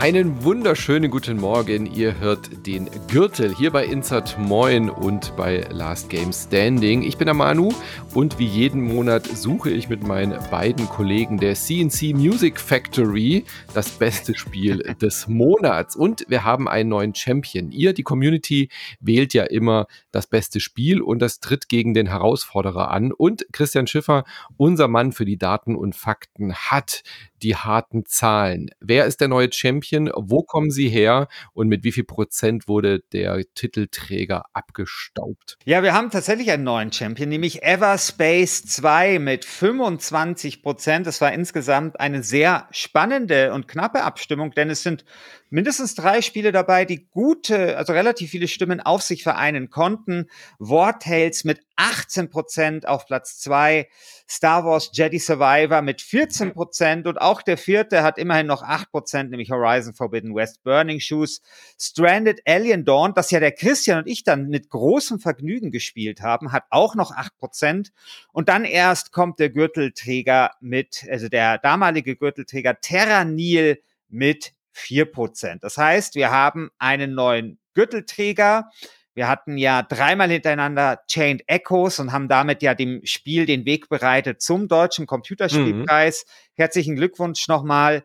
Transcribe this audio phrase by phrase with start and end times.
[0.00, 1.84] Einen wunderschönen guten Morgen.
[1.84, 7.02] Ihr hört den Gürtel hier bei Insert Moin und bei Last Game Standing.
[7.02, 7.74] Ich bin der Manu
[8.14, 13.44] und wie jeden Monat suche ich mit meinen beiden Kollegen der CNC Music Factory
[13.74, 15.96] das beste Spiel des Monats.
[15.96, 17.70] Und wir haben einen neuen Champion.
[17.70, 22.90] Ihr, die Community, wählt ja immer das beste Spiel und das tritt gegen den Herausforderer
[22.90, 23.12] an.
[23.12, 24.24] Und Christian Schiffer,
[24.56, 27.02] unser Mann für die Daten und Fakten, hat
[27.42, 28.70] die harten Zahlen.
[28.80, 29.89] Wer ist der neue Champion?
[29.92, 31.28] Wo kommen sie her?
[31.52, 35.58] Und mit wie viel Prozent wurde der Titelträger abgestaubt?
[35.64, 41.06] Ja, wir haben tatsächlich einen neuen Champion, nämlich Everspace 2 mit 25 Prozent.
[41.06, 45.04] Das war insgesamt eine sehr spannende und knappe Abstimmung, denn es sind
[45.50, 50.30] mindestens drei Spiele dabei, die gute, also relativ viele Stimmen auf sich vereinen konnten.
[50.58, 53.88] War Tales mit 18 Prozent auf Platz zwei,
[54.28, 57.06] Star Wars Jedi Survivor mit 14 Prozent.
[57.06, 61.42] Und auch der vierte hat immerhin noch 8 Prozent, nämlich Horizon Forbidden West Burning Shoes,
[61.78, 66.52] Stranded Alien Dawn, das ja der Christian und ich dann mit großem Vergnügen gespielt haben,
[66.52, 67.92] hat auch noch 8 Prozent.
[68.32, 75.58] Und dann erst kommt der Gürtelträger mit, also der damalige Gürtelträger Terra Nil mit 4%.
[75.60, 78.70] Das heißt, wir haben einen neuen Gürtelträger.
[79.14, 83.88] Wir hatten ja dreimal hintereinander Chained Echoes und haben damit ja dem Spiel den Weg
[83.88, 86.24] bereitet zum deutschen Computerspielpreis.
[86.26, 86.30] Mhm.
[86.54, 88.04] Herzlichen Glückwunsch nochmal.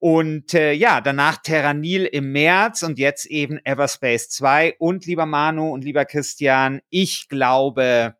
[0.00, 4.76] Und äh, ja, danach Terranil im März und jetzt eben Everspace 2.
[4.78, 8.16] Und lieber Manu und lieber Christian, ich glaube,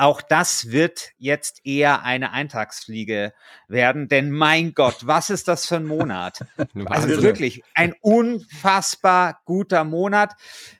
[0.00, 3.34] auch das wird jetzt eher eine Eintagsfliege
[3.68, 6.40] werden, denn mein Gott, was ist das für ein Monat?
[6.86, 10.34] also wirklich ein unfassbar guter Monat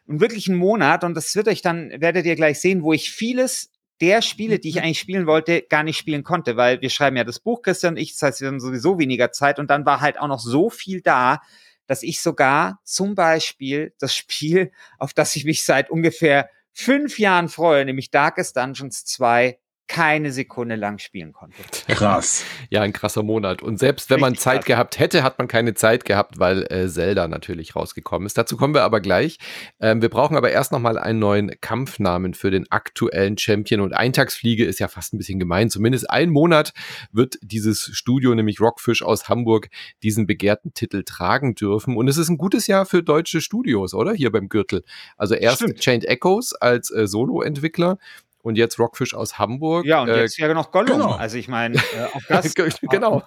[0.06, 3.10] und wirklich ein Monat und das wird euch dann, werdet ihr gleich sehen, wo ich
[3.10, 4.82] vieles der Spiele, die ich mhm.
[4.82, 8.00] eigentlich spielen wollte, gar nicht spielen konnte, weil wir schreiben ja das Buch, Christian und
[8.00, 10.70] ich, das heißt, wir haben sowieso weniger Zeit und dann war halt auch noch so
[10.70, 11.40] viel da,
[11.86, 17.48] dass ich sogar zum Beispiel das Spiel, auf das ich mich seit ungefähr fünf Jahren
[17.48, 19.58] freue, nämlich Darkest Dungeons 2
[19.90, 21.56] keine Sekunde lang spielen konnte.
[21.88, 22.44] Krass.
[22.70, 23.60] ja, ein krasser Monat.
[23.60, 24.66] Und selbst wenn man Zeit krass.
[24.66, 28.38] gehabt hätte, hat man keine Zeit gehabt, weil äh, Zelda natürlich rausgekommen ist.
[28.38, 29.38] Dazu kommen wir aber gleich.
[29.80, 33.80] Ähm, wir brauchen aber erst nochmal einen neuen Kampfnamen für den aktuellen Champion.
[33.80, 35.70] Und Eintagsfliege ist ja fast ein bisschen gemein.
[35.70, 36.72] Zumindest ein Monat
[37.10, 39.70] wird dieses Studio, nämlich Rockfish aus Hamburg,
[40.04, 41.96] diesen begehrten Titel tragen dürfen.
[41.96, 44.12] Und es ist ein gutes Jahr für deutsche Studios, oder?
[44.12, 44.84] Hier beim Gürtel.
[45.16, 45.80] Also erst Stimmt.
[45.80, 47.98] Chained Echoes als äh, Solo-Entwickler
[48.42, 49.84] und jetzt Rockfish aus Hamburg.
[49.86, 50.98] Ja, und äh, jetzt ja noch Gollum.
[50.98, 51.12] Genau.
[51.12, 52.54] Also ich meine, äh, auch das.
[52.54, 53.22] genau.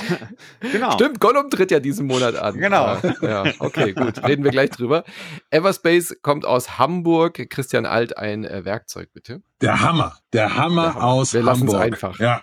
[0.60, 0.92] genau.
[0.92, 2.56] Stimmt, Gollum tritt ja diesen Monat an.
[2.56, 2.96] Genau.
[3.20, 4.22] Ja, okay, gut.
[4.26, 5.04] Reden wir gleich drüber.
[5.50, 7.48] Everspace kommt aus Hamburg.
[7.50, 9.42] Christian Alt, ein äh, Werkzeug, bitte.
[9.60, 10.16] Der Hammer.
[10.32, 11.04] Der Hammer, Der Hammer.
[11.04, 11.72] aus wir Hamburg.
[11.72, 12.18] Wir einfach.
[12.18, 12.42] Ja.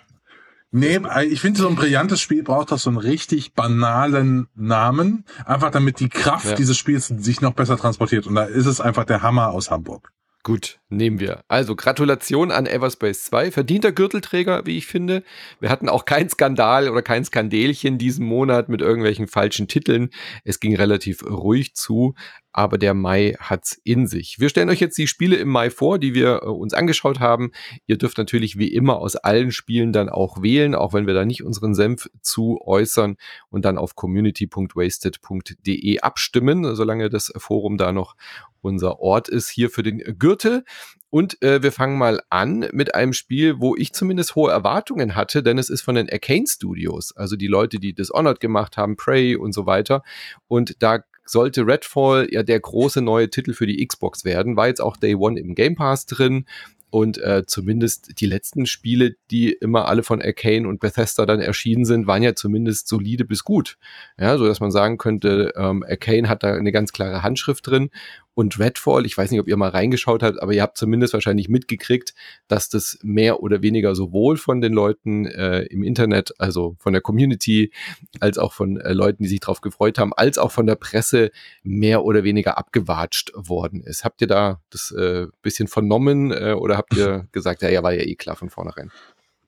[0.72, 5.24] Nee, ich finde, so ein brillantes Spiel braucht auch so einen richtig banalen Namen.
[5.46, 6.54] Einfach damit die Kraft ja.
[6.54, 8.26] dieses Spiels sich noch besser transportiert.
[8.26, 10.12] Und da ist es einfach der Hammer aus Hamburg.
[10.46, 11.40] Gut, nehmen wir.
[11.48, 13.50] Also Gratulation an Everspace 2.
[13.50, 15.24] Verdienter Gürtelträger, wie ich finde.
[15.58, 20.10] Wir hatten auch keinen Skandal oder kein Skandelchen diesen Monat mit irgendwelchen falschen Titeln.
[20.44, 22.14] Es ging relativ ruhig zu
[22.56, 24.40] aber der Mai hat's in sich.
[24.40, 27.52] Wir stellen euch jetzt die Spiele im Mai vor, die wir äh, uns angeschaut haben.
[27.86, 31.26] Ihr dürft natürlich wie immer aus allen Spielen dann auch wählen, auch wenn wir da
[31.26, 33.16] nicht unseren Senf zu äußern
[33.50, 38.16] und dann auf community.wasted.de abstimmen, solange das Forum da noch
[38.66, 40.64] unser Ort ist hier für den Gürtel.
[41.08, 45.42] Und äh, wir fangen mal an mit einem Spiel, wo ich zumindest hohe Erwartungen hatte,
[45.42, 49.36] denn es ist von den Arcane Studios, also die Leute, die Dishonored gemacht haben, Prey
[49.36, 50.02] und so weiter.
[50.48, 54.56] Und da sollte Redfall ja der große neue Titel für die Xbox werden.
[54.56, 56.46] War jetzt auch Day One im Game Pass drin.
[56.88, 61.84] Und äh, zumindest die letzten Spiele, die immer alle von Arcane und Bethesda dann erschienen
[61.84, 63.76] sind, waren ja zumindest solide bis gut.
[64.18, 67.90] Ja, so dass man sagen könnte, ähm, Arcane hat da eine ganz klare Handschrift drin
[68.36, 71.48] und Redfall, ich weiß nicht, ob ihr mal reingeschaut habt, aber ihr habt zumindest wahrscheinlich
[71.48, 72.14] mitgekriegt,
[72.48, 77.00] dass das mehr oder weniger sowohl von den Leuten äh, im Internet, also von der
[77.00, 77.72] Community,
[78.20, 81.30] als auch von äh, Leuten, die sich darauf gefreut haben, als auch von der Presse
[81.62, 84.04] mehr oder weniger abgewatscht worden ist.
[84.04, 87.94] Habt ihr da das äh, bisschen vernommen äh, oder habt ihr gesagt, ja, ja, war
[87.94, 88.90] ja eh klar von vornherein?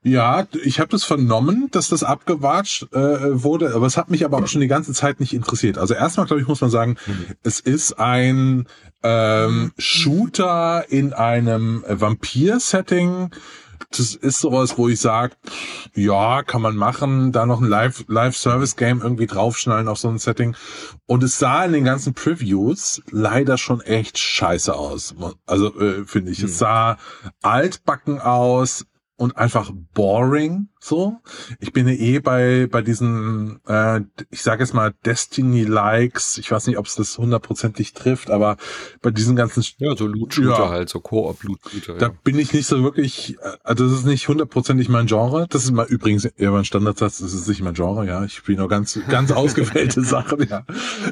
[0.03, 4.39] Ja, ich habe das vernommen, dass das abgewatscht äh, wurde, aber es hat mich aber
[4.39, 5.77] auch schon die ganze Zeit nicht interessiert.
[5.77, 7.27] Also erstmal, glaube ich, muss man sagen, mhm.
[7.43, 8.69] es ist ein
[9.03, 13.31] ähm, Shooter in einem Vampir-Setting.
[13.91, 15.35] Das ist sowas, wo ich sage,
[15.95, 20.55] ja, kann man machen, da noch ein Live-Service-Game irgendwie draufschnallen auf so ein Setting.
[21.07, 25.15] Und es sah in den ganzen Previews leider schon echt scheiße aus.
[25.47, 26.47] Also äh, finde ich, hm.
[26.47, 26.99] es sah
[27.41, 28.85] altbacken aus,
[29.19, 30.69] und einfach boring.
[30.81, 31.17] So,
[31.59, 36.39] ich bin ja eh bei bei diesen, äh, ich sage jetzt mal Destiny-Likes.
[36.39, 38.57] Ich weiß nicht, ob es das hundertprozentig trifft, aber
[39.03, 41.95] bei diesen ganzen ja so Loot-Shooter ja, halt, so Koop-Loot-Shooter.
[41.95, 42.13] Da ja.
[42.23, 43.37] bin ich nicht so wirklich.
[43.65, 45.47] Also das ist nicht hundertprozentig mein Genre.
[45.51, 47.19] Das ist mal übrigens eher mein Standardsatz.
[47.19, 48.07] Das ist nicht mein Genre.
[48.07, 50.47] Ja, ich spiele nur ganz ganz ausgewählte Sachen.
[50.49, 50.65] Ja.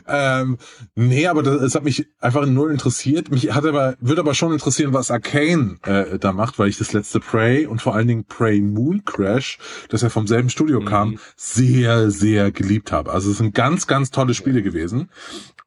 [0.06, 0.58] Ähm,
[0.94, 3.30] nee, aber das, das hat mich einfach null interessiert.
[3.30, 6.92] Mich hat aber würde aber schon interessieren, was Arcane äh, da macht, weil ich das
[6.92, 9.56] letzte Prey und vor allen Dingen Prey Moon Crash
[9.88, 10.85] das ja vom selben Studio mhm.
[10.87, 13.12] kam, sehr, sehr geliebt habe.
[13.12, 15.11] Also es sind ganz, ganz tolle Spiele gewesen.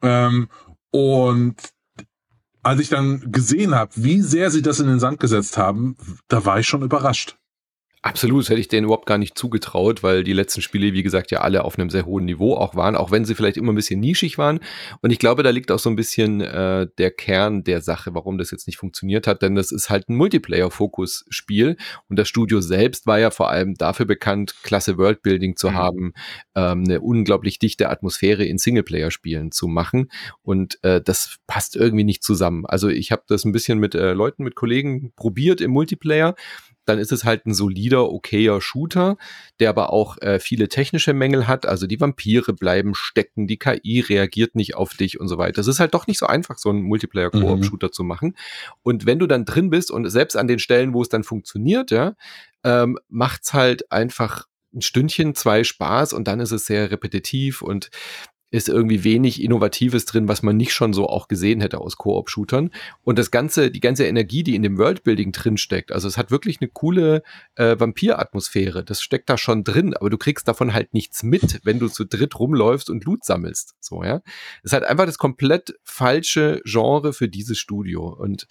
[0.02, 0.50] Ähm,
[0.92, 1.56] und
[2.62, 5.96] als ich dann gesehen habe, wie sehr sie das in den Sand gesetzt haben,
[6.28, 7.38] da war ich schon überrascht.
[8.02, 11.32] Absolut, das hätte ich denen überhaupt gar nicht zugetraut, weil die letzten Spiele, wie gesagt,
[11.32, 13.76] ja alle auf einem sehr hohen Niveau auch waren, auch wenn sie vielleicht immer ein
[13.76, 14.62] bisschen nischig waren.
[15.02, 18.38] Und ich glaube, da liegt auch so ein bisschen äh, der Kern der Sache, warum
[18.38, 21.76] das jetzt nicht funktioniert hat, denn das ist halt ein Multiplayer-Fokus-Spiel
[22.08, 25.74] und das Studio selbst war ja vor allem dafür bekannt, klasse Worldbuilding zu mhm.
[25.74, 26.14] haben,
[26.56, 30.10] ähm, eine unglaublich dichte Atmosphäre in Singleplayer-Spielen zu machen
[30.42, 32.66] und äh, das passt irgendwie nicht zusammen.
[32.66, 36.36] Also ich habe das ein bisschen mit äh, Leuten, mit Kollegen probiert im Multiplayer
[36.90, 39.18] dann ist es halt ein solider, okayer Shooter,
[39.60, 41.66] der aber auch äh, viele technische Mängel hat.
[41.66, 45.62] Also die Vampire bleiben stecken, die KI reagiert nicht auf dich und so weiter.
[45.62, 47.94] Es ist halt doch nicht so einfach, so einen Multiplayer-Koop-Shooter mhm.
[47.94, 48.36] zu machen.
[48.84, 51.92] Und wenn du dann drin bist und selbst an den Stellen, wo es dann funktioniert,
[51.92, 52.16] ja,
[52.64, 57.90] ähm, macht's halt einfach ein Stündchen, zwei Spaß und dann ist es sehr repetitiv und
[58.52, 62.72] ist irgendwie wenig Innovatives drin, was man nicht schon so auch gesehen hätte aus Koop-Shootern.
[63.04, 66.32] Und das ganze, die ganze Energie, die in dem Worldbuilding drin steckt, also es hat
[66.32, 67.24] wirklich eine coole
[67.56, 68.84] äh, Vampir-Atmosphäre.
[68.84, 72.06] Das steckt da schon drin, aber du kriegst davon halt nichts mit, wenn du zu
[72.06, 73.76] dritt rumläufst und Loot sammelst.
[73.80, 74.22] So, ja.
[74.64, 78.08] Es hat einfach das komplett falsche Genre für dieses Studio.
[78.08, 78.48] Und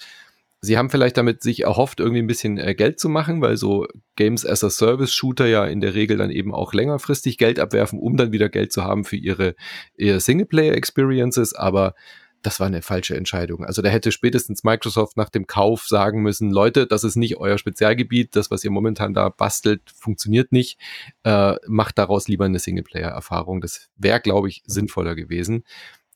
[0.60, 3.86] Sie haben vielleicht damit sich erhofft, irgendwie ein bisschen äh, Geld zu machen, weil so
[4.16, 7.98] Games as a Service Shooter ja in der Regel dann eben auch längerfristig Geld abwerfen,
[7.98, 9.54] um dann wieder Geld zu haben für ihre,
[9.96, 11.54] ihre Singleplayer Experiences.
[11.54, 11.94] Aber
[12.42, 13.64] das war eine falsche Entscheidung.
[13.64, 17.58] Also da hätte spätestens Microsoft nach dem Kauf sagen müssen, Leute, das ist nicht euer
[17.58, 20.78] Spezialgebiet, das, was ihr momentan da bastelt, funktioniert nicht.
[21.24, 23.60] Äh, macht daraus lieber eine Singleplayer-Erfahrung.
[23.60, 25.64] Das wäre, glaube ich, sinnvoller gewesen.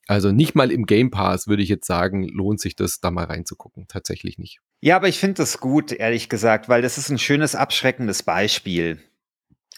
[0.09, 3.25] Also nicht mal im Game Pass würde ich jetzt sagen, lohnt sich das da mal
[3.25, 3.87] reinzugucken.
[3.89, 4.59] Tatsächlich nicht.
[4.81, 8.99] Ja, aber ich finde das gut, ehrlich gesagt, weil das ist ein schönes, abschreckendes Beispiel.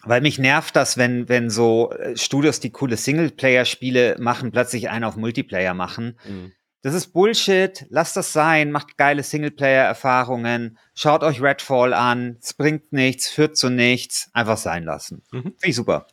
[0.02, 5.04] Weil mich nervt das, wenn, wenn so äh, Studios, die coole Singleplayer-Spiele machen, plötzlich einen
[5.04, 6.18] auf Multiplayer machen.
[6.26, 6.52] Mhm.
[6.82, 12.92] Das ist Bullshit, lasst das sein, macht geile Singleplayer-Erfahrungen, schaut euch Redfall an, es bringt
[12.92, 15.22] nichts, führt zu nichts, einfach sein lassen.
[15.32, 15.42] Mhm.
[15.42, 16.06] Finde ich super.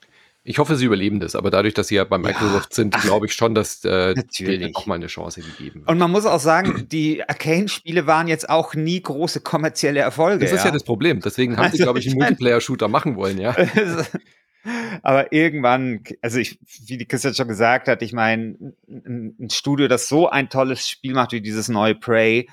[0.43, 3.27] Ich hoffe, sie überleben das, aber dadurch, dass sie ja bei Microsoft ja, sind, glaube
[3.27, 5.89] ich schon, dass äh, denen auch mal eine Chance gegeben wird.
[5.89, 10.45] Und man muss auch sagen, die Arcane-Spiele waren jetzt auch nie große kommerzielle Erfolge.
[10.45, 11.19] Das ist ja, ja das Problem.
[11.19, 13.55] Deswegen haben also, sie, glaube ich, einen Multiplayer-Shooter machen wollen, ja.
[15.03, 20.07] aber irgendwann, also ich, wie die Christian schon gesagt hat, ich meine, ein Studio, das
[20.07, 22.47] so ein tolles Spiel macht wie dieses neue Prey,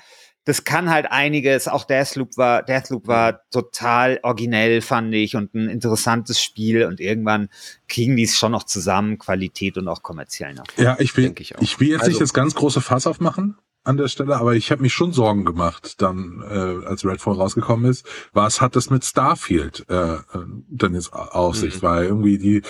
[0.49, 1.67] das kann halt einiges.
[1.67, 3.37] Auch Deathloop war, Deathloop war mhm.
[3.51, 6.85] total originell, fand ich, und ein interessantes Spiel.
[6.85, 7.49] Und irgendwann
[7.87, 10.63] kriegen die es schon noch zusammen, Qualität und auch kommerziell noch.
[10.77, 13.97] Ja, ich will, ich, ich, will jetzt also, nicht das ganz große Fass aufmachen an
[13.97, 18.07] der Stelle, aber ich habe mich schon Sorgen gemacht, dann äh, als Redfall rausgekommen ist.
[18.33, 20.19] Was hat das mit Starfield äh, äh
[20.67, 21.75] dann jetzt auf sich?
[21.75, 21.81] Mhm.
[21.83, 22.63] Weil irgendwie die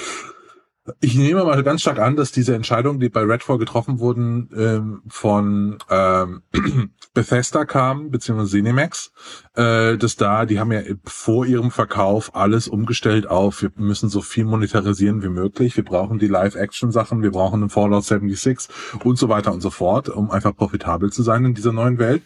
[1.00, 5.02] ich nehme mal ganz stark an, dass diese Entscheidungen, die bei Redfall getroffen wurden, ähm,
[5.08, 6.42] von ähm,
[7.14, 9.12] Bethesda kamen, beziehungsweise Cinemax,
[9.56, 14.22] äh, dass da, die haben ja vor ihrem Verkauf alles umgestellt auf, wir müssen so
[14.22, 19.30] viel monetarisieren wie möglich, wir brauchen die Live-Action-Sachen, wir brauchen einen Fallout 76 und so
[19.30, 22.24] weiter und so fort, um einfach profitabel zu sein in dieser neuen Welt.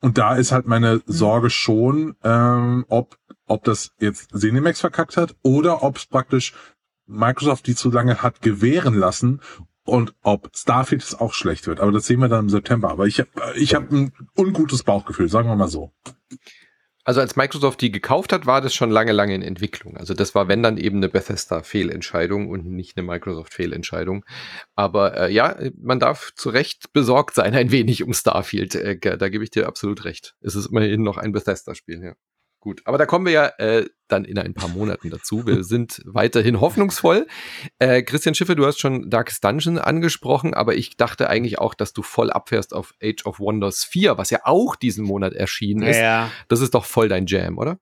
[0.00, 5.36] Und da ist halt meine Sorge schon, ähm, ob ob das jetzt Cinemax verkackt hat
[5.42, 6.54] oder ob es praktisch
[7.06, 9.40] Microsoft die zu lange hat gewähren lassen
[9.84, 11.80] und ob Starfield es auch schlecht wird.
[11.80, 12.90] Aber das sehen wir dann im September.
[12.90, 15.92] Aber ich habe ich hab ein ungutes Bauchgefühl, sagen wir mal so.
[17.06, 19.98] Also als Microsoft die gekauft hat, war das schon lange, lange in Entwicklung.
[19.98, 24.24] Also das war, wenn dann eben eine Bethesda-Fehlentscheidung und nicht eine Microsoft-Fehlentscheidung.
[24.74, 28.74] Aber äh, ja, man darf zu Recht besorgt sein ein wenig um Starfield.
[28.74, 30.34] Äh, da gebe ich dir absolut recht.
[30.40, 32.14] Es ist immerhin noch ein Bethesda-Spiel, ja.
[32.64, 35.46] Gut, aber da kommen wir ja äh, dann in ein paar Monaten dazu.
[35.46, 37.26] Wir sind weiterhin hoffnungsvoll.
[37.78, 41.92] Äh, Christian Schiffe, du hast schon Darkest Dungeon angesprochen, aber ich dachte eigentlich auch, dass
[41.92, 45.98] du voll abfährst auf Age of Wonders 4, was ja auch diesen Monat erschienen ist.
[45.98, 46.30] Ja.
[46.48, 47.78] Das ist doch voll dein Jam, oder?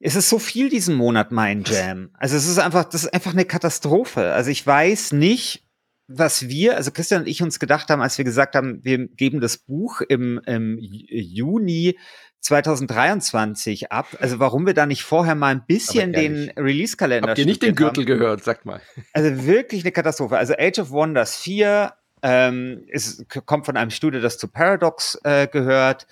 [0.00, 2.08] Es ist so viel diesen Monat mein Jam.
[2.14, 4.32] Also es ist einfach, das ist einfach eine Katastrophe.
[4.32, 5.62] Also ich weiß nicht,
[6.08, 9.42] was wir, also Christian und ich uns gedacht haben, als wir gesagt haben, wir geben
[9.42, 11.98] das Buch im, im Juni
[12.42, 14.06] 2023 ab.
[14.20, 17.76] Also warum wir da nicht vorher mal ein bisschen den Release-Kalender Habt ihr nicht den
[17.76, 18.06] Gürtel haben.
[18.06, 18.80] gehört, sagt mal.
[19.12, 20.36] Also wirklich eine Katastrophe.
[20.36, 25.46] Also Age of Wonders 4 ähm, ist, kommt von einem Studio, das zu Paradox äh,
[25.46, 26.06] gehört.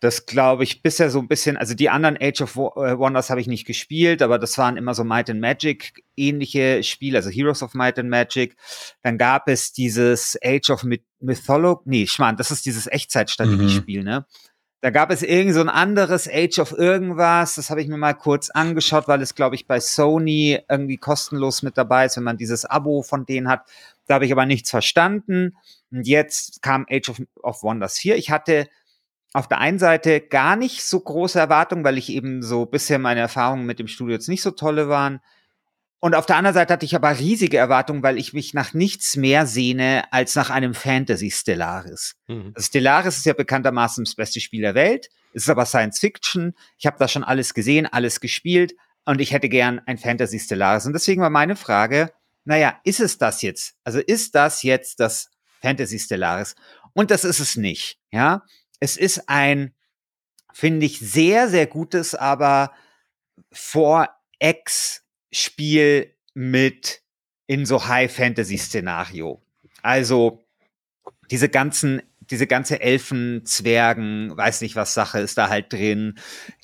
[0.00, 3.42] Das glaube ich bisher so ein bisschen, also die anderen Age of äh, Wonders habe
[3.42, 7.62] ich nicht gespielt, aber das waren immer so Might and Magic ähnliche Spiele, also Heroes
[7.62, 8.56] of Might and Magic.
[9.02, 10.86] Dann gab es dieses Age of
[11.20, 14.06] Mythology, nee, Schmarrn, das ist dieses Echtzeitstrategiespiel, mhm.
[14.06, 14.26] ne?
[14.82, 18.14] Da gab es irgend so ein anderes Age of irgendwas, das habe ich mir mal
[18.14, 22.38] kurz angeschaut, weil es, glaube ich, bei Sony irgendwie kostenlos mit dabei ist, wenn man
[22.38, 23.68] dieses Abo von denen hat.
[24.06, 25.54] Da habe ich aber nichts verstanden.
[25.90, 28.16] Und jetzt kam Age of, of Wonders 4.
[28.16, 28.68] Ich hatte
[29.34, 33.20] auf der einen Seite gar nicht so große Erwartungen, weil ich eben so bisher meine
[33.20, 35.20] Erfahrungen mit dem Studio jetzt nicht so tolle waren.
[36.02, 39.16] Und auf der anderen Seite hatte ich aber riesige Erwartungen, weil ich mich nach nichts
[39.16, 42.16] mehr sehne als nach einem Fantasy Stellaris.
[42.26, 42.52] Mhm.
[42.54, 45.10] Also Stellaris ist ja bekanntermaßen das beste Spiel der Welt.
[45.34, 46.54] Es ist aber Science Fiction.
[46.78, 50.86] Ich habe da schon alles gesehen, alles gespielt und ich hätte gern ein Fantasy Stellaris.
[50.86, 52.12] Und deswegen war meine Frage,
[52.44, 53.74] naja, ist es das jetzt?
[53.84, 55.30] Also ist das jetzt das
[55.60, 56.54] Fantasy Stellaris?
[56.94, 58.42] Und das ist es nicht, ja.
[58.80, 59.74] Es ist ein,
[60.52, 62.72] finde ich, sehr, sehr gutes, aber
[65.30, 67.02] Vor-Ex-Spiel mit
[67.46, 69.40] in so High-Fantasy-Szenario.
[69.82, 70.44] Also
[71.30, 76.14] diese ganzen diese ganze Elfen, Zwergen, weiß nicht was Sache ist da halt drin.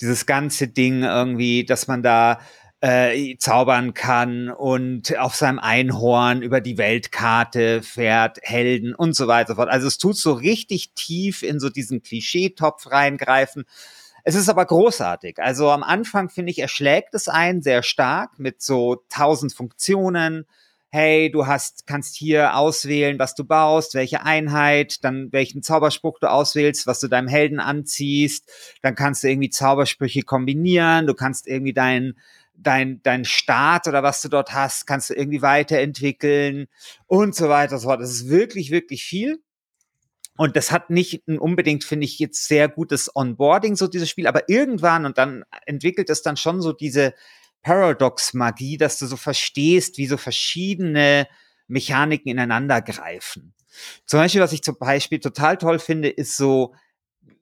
[0.00, 2.38] Dieses ganze Ding irgendwie, dass man da
[2.80, 9.56] äh, zaubern kann und auf seinem Einhorn über die Weltkarte fährt, Helden und so weiter
[9.56, 9.68] fort.
[9.68, 13.64] Also es tut so richtig tief in so diesen Klischeetopf reingreifen.
[14.28, 15.38] Es ist aber großartig.
[15.38, 20.46] Also am Anfang finde ich, erschlägt es einen sehr stark mit so tausend Funktionen.
[20.90, 26.28] Hey, du hast, kannst hier auswählen, was du baust, welche Einheit, dann welchen Zauberspruch du
[26.28, 28.50] auswählst, was du deinem Helden anziehst.
[28.82, 31.06] Dann kannst du irgendwie Zaubersprüche kombinieren.
[31.06, 32.18] Du kannst irgendwie deinen
[32.56, 36.66] dein, dein Start oder was du dort hast, kannst du irgendwie weiterentwickeln
[37.06, 38.00] und so weiter und so fort.
[38.00, 39.38] Das ist wirklich, wirklich viel.
[40.36, 44.48] Und das hat nicht unbedingt, finde ich, jetzt sehr gutes Onboarding, so dieses Spiel, aber
[44.48, 47.14] irgendwann und dann entwickelt es dann schon so diese
[47.62, 51.26] Paradox-Magie, dass du so verstehst, wie so verschiedene
[51.68, 53.54] Mechaniken ineinander greifen.
[54.04, 56.74] Zum Beispiel, was ich zum Beispiel total toll finde, ist so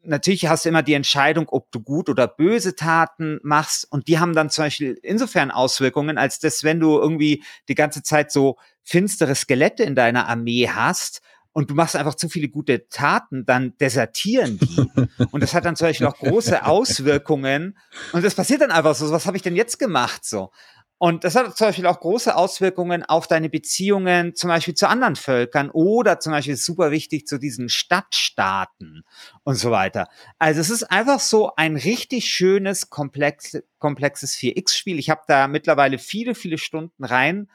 [0.06, 3.90] natürlich hast du immer die Entscheidung, ob du gut oder böse Taten machst.
[3.90, 8.02] Und die haben dann zum Beispiel insofern Auswirkungen, als dass wenn du irgendwie die ganze
[8.02, 11.22] Zeit so finstere Skelette in deiner Armee hast
[11.54, 14.90] und du machst einfach zu viele gute Taten, dann desertieren die.
[15.30, 17.78] und das hat dann zum Beispiel auch große Auswirkungen.
[18.12, 20.24] Und das passiert dann einfach so, was habe ich denn jetzt gemacht?
[20.24, 20.50] So.
[20.98, 25.14] Und das hat zum Beispiel auch große Auswirkungen auf deine Beziehungen, zum Beispiel zu anderen
[25.14, 29.04] Völkern oder zum Beispiel super wichtig zu diesen Stadtstaaten
[29.44, 30.08] und so weiter.
[30.38, 34.98] Also es ist einfach so ein richtig schönes, komplex, komplexes 4X-Spiel.
[34.98, 37.48] Ich habe da mittlerweile viele, viele Stunden rein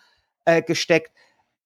[0.46, 1.12] äh, gesteckt.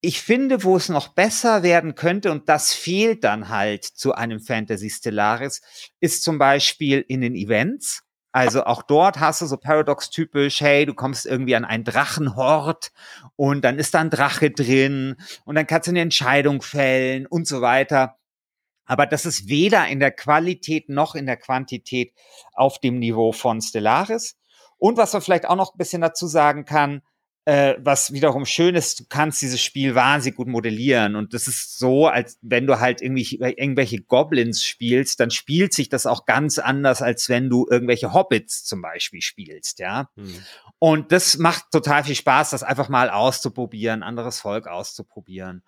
[0.05, 4.41] Ich finde, wo es noch besser werden könnte, und das fehlt dann halt zu einem
[4.41, 5.62] Fantasy Stellaris,
[6.01, 8.03] ist zum Beispiel in den Events.
[8.33, 12.91] Also auch dort hast du so Paradox-typisch, hey, du kommst irgendwie an einen Drachenhort
[13.38, 17.48] und dann ist da ein Drache drin und dann kannst du eine Entscheidung fällen und
[17.48, 18.17] so weiter.
[18.83, 22.12] Aber das ist weder in der Qualität noch in der Quantität
[22.51, 24.36] auf dem Niveau von Stellaris.
[24.77, 27.03] Und was man vielleicht auch noch ein bisschen dazu sagen kann,
[27.45, 31.15] äh, was wiederum schön ist, du kannst dieses Spiel wahnsinnig gut modellieren.
[31.15, 35.89] Und das ist so, als wenn du halt irgendwie irgendwelche Goblins spielst, dann spielt sich
[35.89, 40.09] das auch ganz anders, als wenn du irgendwelche Hobbits zum Beispiel spielst, ja.
[40.15, 40.35] Hm.
[40.79, 45.63] Und das macht total viel Spaß, das einfach mal auszuprobieren, anderes Volk auszuprobieren.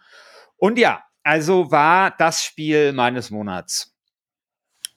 [0.58, 3.94] Und ja, also war das Spiel meines Monats.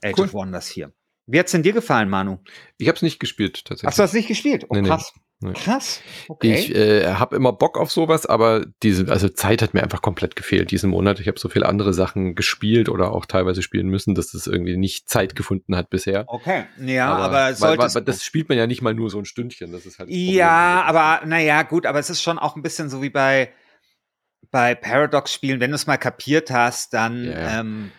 [0.04, 0.24] Age cool.
[0.26, 0.92] of Wonders 4.
[1.26, 2.38] Wie hat's denn dir gefallen, Manu?
[2.78, 3.88] Ich habe es nicht gespielt, tatsächlich.
[3.88, 4.64] Hast du das nicht gespielt?
[4.68, 5.12] Oh, nee, krass.
[5.14, 5.22] Nee.
[5.54, 6.00] Krass.
[6.26, 6.54] Okay.
[6.54, 10.34] Ich äh, habe immer Bock auf sowas, aber diese, also Zeit hat mir einfach komplett
[10.34, 11.20] gefehlt diesen Monat.
[11.20, 14.76] Ich habe so viele andere Sachen gespielt oder auch teilweise spielen müssen, dass das irgendwie
[14.76, 16.24] nicht Zeit gefunden hat bisher.
[16.26, 19.24] Okay, ja, aber, aber sollte weil, das spielt man ja nicht mal nur so ein
[19.24, 19.70] Stündchen.
[19.70, 20.10] Das ist halt.
[20.10, 23.52] Ja, aber naja, gut, aber es ist schon auch ein bisschen so wie bei
[24.50, 27.60] bei Paradox-Spielen, wenn du es mal kapiert hast, dann ja.
[27.60, 27.92] ähm,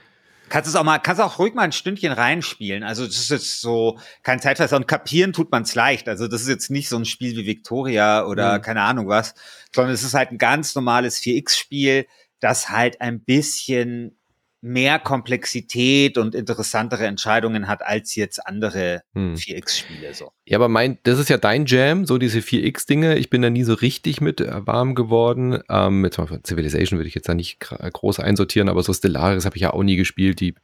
[0.50, 2.84] Kannst es auch mal, kannst auch ruhig mal ein Stündchen reinspielen.
[2.84, 6.10] Also das ist jetzt so kein Zeitfresser und kapieren tut man es leicht.
[6.10, 8.62] Also das ist jetzt nicht so ein Spiel wie Victoria oder mhm.
[8.62, 9.34] keine Ahnung was,
[9.74, 12.08] sondern es ist halt ein ganz normales 4X-Spiel,
[12.40, 14.19] das halt ein bisschen
[14.62, 19.36] mehr Komplexität und interessantere Entscheidungen hat als jetzt andere hm.
[19.36, 20.14] 4X-Spiele.
[20.14, 20.32] So.
[20.46, 23.18] Ja, aber mein, das ist ja dein Jam, so diese 4X-Dinge.
[23.18, 25.60] Ich bin da nie so richtig mit äh, warm geworden.
[25.70, 29.62] Ähm, mit Civilization würde ich jetzt da nicht groß einsortieren, aber so Stellaris habe ich
[29.62, 30.40] ja auch nie gespielt.
[30.40, 30.56] Die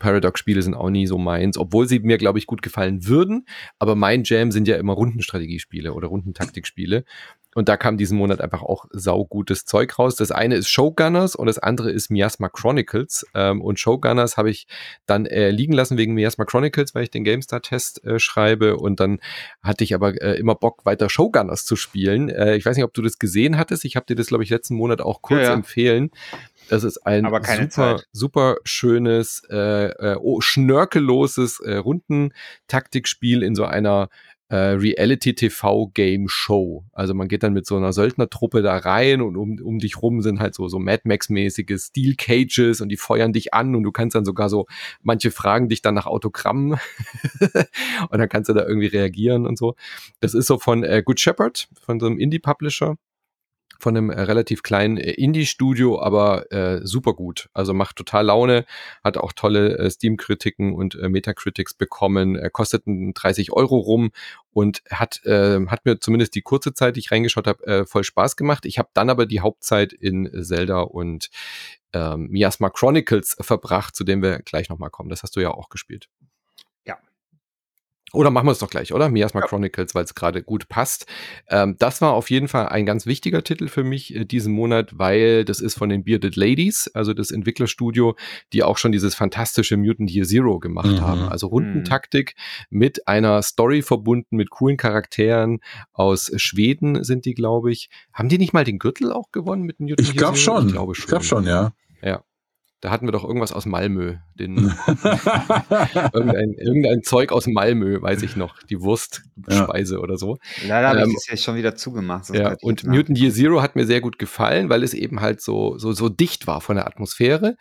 [0.00, 3.46] Paradox-Spiele sind auch nie so meins, obwohl sie mir, glaube ich, gut gefallen würden.
[3.78, 7.04] Aber mein Jam sind ja immer Rundenstrategiespiele oder Rundentaktikspiele.
[7.54, 10.14] Und da kam diesen Monat einfach auch saugutes Zeug raus.
[10.14, 13.26] Das eine ist Showgunners und das andere ist Miasma Chronicles.
[13.34, 14.68] Ähm, und Showgunners habe ich
[15.06, 18.76] dann äh, liegen lassen wegen Miasma Chronicles, weil ich den GameStar-Test äh, schreibe.
[18.76, 19.20] Und dann
[19.62, 22.28] hatte ich aber äh, immer Bock, weiter Showgunners zu spielen.
[22.28, 23.84] Äh, ich weiß nicht, ob du das gesehen hattest.
[23.84, 25.54] Ich habe dir das, glaube ich, letzten Monat auch kurz ja, ja.
[25.54, 26.10] empfehlen.
[26.70, 28.06] Das ist ein super, Zeit.
[28.12, 34.08] super schönes, äh, äh, oh, schnörkelloses äh, Rundentaktikspiel in so einer
[34.50, 36.84] äh, Reality-TV-Game-Show.
[36.92, 40.22] Also man geht dann mit so einer Söldnertruppe da rein und um, um dich rum
[40.22, 43.90] sind halt so, so Mad Max-mäßige Steel Cages und die feuern dich an und du
[43.90, 44.66] kannst dann sogar so,
[45.02, 46.78] manche fragen dich dann nach Autogrammen
[48.10, 49.74] und dann kannst du da irgendwie reagieren und so.
[50.20, 52.94] Das ist so von äh, Good Shepherd, von so einem Indie-Publisher
[53.80, 57.48] von einem äh, relativ kleinen äh, Indie-Studio, aber äh, super gut.
[57.52, 58.64] Also macht total Laune,
[59.02, 64.10] hat auch tolle äh, Steam-Kritiken und äh, Metacritics bekommen, er kostet 30 Euro rum
[64.52, 68.04] und hat, äh, hat mir zumindest die kurze Zeit, die ich reingeschaut habe, äh, voll
[68.04, 68.66] Spaß gemacht.
[68.66, 71.30] Ich habe dann aber die Hauptzeit in Zelda und
[71.92, 75.10] ähm, Miasma Chronicles verbracht, zu dem wir gleich nochmal kommen.
[75.10, 76.08] Das hast du ja auch gespielt.
[78.12, 79.08] Oder machen wir es doch gleich, oder?
[79.08, 79.46] Miasma ja.
[79.46, 81.06] Chronicles, weil es gerade gut passt.
[81.48, 84.98] Ähm, das war auf jeden Fall ein ganz wichtiger Titel für mich äh, diesen Monat,
[84.98, 88.16] weil das ist von den Bearded Ladies, also das Entwicklerstudio,
[88.52, 91.00] die auch schon dieses fantastische Mutant Year Zero gemacht mhm.
[91.00, 91.28] haben.
[91.28, 92.34] Also Rundentaktik
[92.70, 92.78] mhm.
[92.78, 95.60] mit einer Story verbunden, mit coolen Charakteren
[95.92, 97.90] aus Schweden sind die, glaube ich.
[98.12, 100.36] Haben die nicht mal den Gürtel auch gewonnen mit Mutant ich Year Zero?
[100.36, 100.66] Schon.
[100.66, 101.02] Ich glaube schon.
[101.02, 101.72] Ich glaube schon, ja.
[102.02, 102.24] Ja.
[102.80, 104.16] Da hatten wir doch irgendwas aus Malmö.
[104.38, 104.56] Den,
[106.14, 108.62] irgendein, irgendein Zeug aus Malmö, weiß ich noch.
[108.62, 110.00] Die Wurstspeise ja.
[110.00, 110.38] oder so.
[110.66, 112.34] Leider habe ähm, ich das ja schon wieder zugemacht.
[112.34, 115.76] Ja, und Mutant Year Zero hat mir sehr gut gefallen, weil es eben halt so,
[115.76, 117.56] so, so dicht war von der Atmosphäre.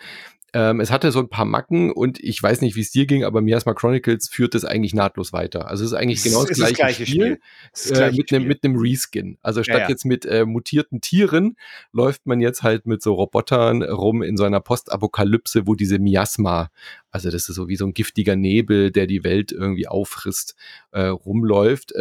[0.53, 3.23] Ähm, es hatte so ein paar Macken und ich weiß nicht, wie es dir ging,
[3.23, 5.67] aber Miasma Chronicles führt es eigentlich nahtlos weiter.
[5.67, 7.39] Also es ist eigentlich genau das, gleiche, das gleiche, Spiel,
[7.73, 7.97] Spiel.
[7.97, 9.37] Äh, mit, einem, mit einem Reskin.
[9.41, 9.89] Also statt ja, ja.
[9.89, 11.55] jetzt mit äh, mutierten Tieren
[11.91, 16.69] läuft man jetzt halt mit so Robotern rum in so einer Postapokalypse, wo diese Miasma,
[17.11, 20.55] also das ist so wie so ein giftiger Nebel, der die Welt irgendwie auffrisst,
[20.91, 21.93] äh, rumläuft.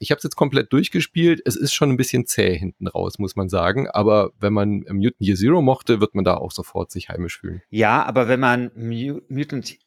[0.00, 1.40] Äh, ich habe es jetzt komplett durchgespielt.
[1.44, 3.88] Es ist schon ein bisschen zäh hinten raus, muss man sagen.
[3.88, 7.62] Aber wenn man Mutant Year Zero mochte, wird man da auch sofort sich heimisch fühlen.
[7.70, 9.78] Ja, aber wenn man Mutant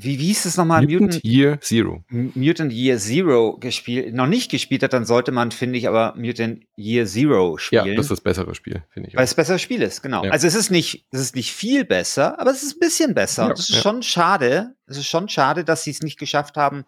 [0.00, 0.82] wie, wie hieß es nochmal?
[0.82, 2.04] Mutant, Mutant Year Zero.
[2.08, 6.64] Mutant Year Zero gespielt, noch nicht gespielt hat, dann sollte man, finde ich, aber Mutant
[6.76, 7.86] Year Zero spielen.
[7.86, 9.16] Ja, das ist das bessere Spiel, finde ich.
[9.16, 10.24] Weil es besser Spiel ist, genau.
[10.24, 10.30] Ja.
[10.30, 13.44] Also es ist nicht, es ist nicht viel besser, aber es ist ein bisschen besser.
[13.44, 13.82] Ja, das ist ja.
[13.82, 14.76] schon schade.
[14.86, 16.84] Es ist schon schade, dass sie es nicht geschafft haben,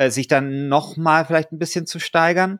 [0.00, 2.58] äh, sich dann noch mal vielleicht ein bisschen zu steigern.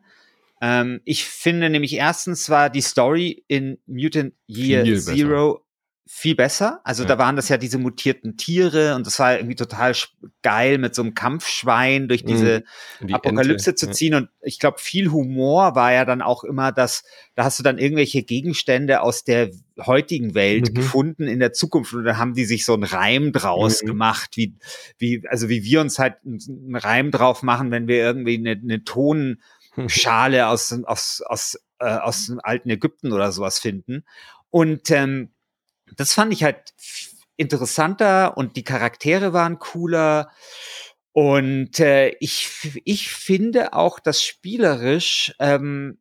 [0.60, 5.64] Ähm, ich finde nämlich erstens war die Story in Mutant Year Viel Zero besser.
[6.06, 6.80] viel besser.
[6.84, 7.08] Also ja.
[7.08, 9.94] da waren das ja diese mutierten Tiere und das war irgendwie total
[10.42, 12.62] geil, mit so einem Kampfschwein durch diese
[13.00, 13.06] mhm.
[13.06, 13.86] die Apokalypse Ente.
[13.86, 14.12] zu ziehen.
[14.12, 14.18] Ja.
[14.18, 17.04] Und ich glaube, viel Humor war ja dann auch immer, dass
[17.36, 19.48] da hast du dann irgendwelche Gegenstände aus der
[19.86, 20.74] heutigen Welt mhm.
[20.74, 23.86] gefunden in der Zukunft und da haben die sich so einen Reim draus mhm.
[23.86, 24.54] gemacht, wie,
[24.98, 28.84] wie, also wie wir uns halt einen Reim drauf machen, wenn wir irgendwie eine, eine
[28.84, 34.04] Tonschale aus, aus, aus, äh, aus dem alten Ägypten oder sowas finden.
[34.50, 35.30] Und ähm,
[35.96, 36.74] das fand ich halt
[37.36, 40.30] interessanter und die Charaktere waren cooler.
[41.12, 45.98] Und äh, ich, ich finde auch, dass spielerisch ähm,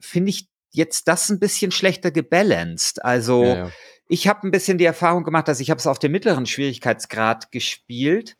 [0.00, 3.04] finde ich jetzt das ein bisschen schlechter gebalanced.
[3.04, 3.70] Also ja, ja.
[4.08, 7.52] ich habe ein bisschen die Erfahrung gemacht, dass ich habe es auf dem mittleren Schwierigkeitsgrad
[7.52, 8.36] gespielt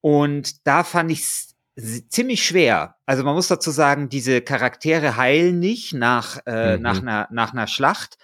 [0.00, 1.54] und da fand ich es
[2.08, 2.96] ziemlich schwer.
[3.06, 6.82] Also man muss dazu sagen, diese Charaktere heilen nicht nach, äh, mhm.
[6.82, 8.16] nach, einer, nach einer Schlacht.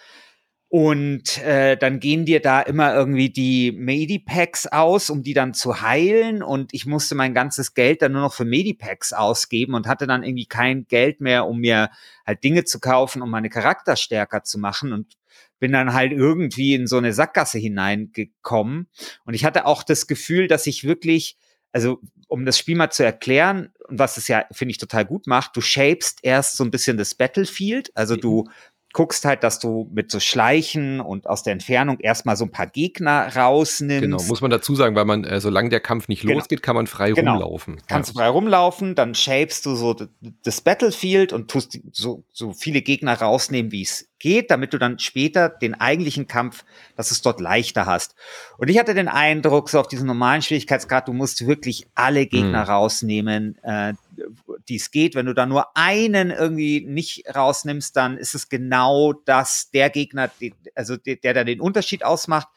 [0.70, 5.82] Und äh, dann gehen dir da immer irgendwie die Medipacks aus, um die dann zu
[5.82, 6.44] heilen.
[6.44, 10.22] Und ich musste mein ganzes Geld dann nur noch für Medipacks ausgeben und hatte dann
[10.22, 11.90] irgendwie kein Geld mehr, um mir
[12.24, 14.92] halt Dinge zu kaufen, um meine Charakter stärker zu machen.
[14.92, 15.16] Und
[15.58, 18.88] bin dann halt irgendwie in so eine Sackgasse hineingekommen.
[19.24, 21.36] Und ich hatte auch das Gefühl, dass ich wirklich,
[21.72, 25.56] also um das Spiel mal zu erklären, was es ja, finde ich, total gut macht,
[25.56, 27.90] du shapest erst so ein bisschen das Battlefield.
[27.96, 28.48] Also du
[28.92, 32.66] guckst halt, dass du mit so Schleichen und aus der Entfernung erstmal so ein paar
[32.66, 34.02] Gegner rausnimmst.
[34.02, 36.34] Genau, muss man dazu sagen, weil man, äh, solange der Kampf nicht genau.
[36.34, 37.32] losgeht, kann man frei genau.
[37.32, 37.80] rumlaufen.
[37.86, 38.22] Kannst ja.
[38.22, 39.94] frei rumlaufen, dann shapest du so
[40.42, 44.98] das Battlefield und tust so, so viele Gegner rausnehmen, wie es geht, damit du dann
[44.98, 46.64] später den eigentlichen Kampf,
[46.96, 48.14] dass es dort leichter hast.
[48.58, 52.62] Und ich hatte den Eindruck, so auf diesem normalen Schwierigkeitsgrad, du musst wirklich alle Gegner
[52.62, 52.70] hm.
[52.70, 53.94] rausnehmen, äh,
[54.68, 55.14] die es geht.
[55.14, 60.30] Wenn du da nur einen irgendwie nicht rausnimmst, dann ist es genau das, der Gegner,
[60.40, 62.48] die, also der, der da den Unterschied ausmacht.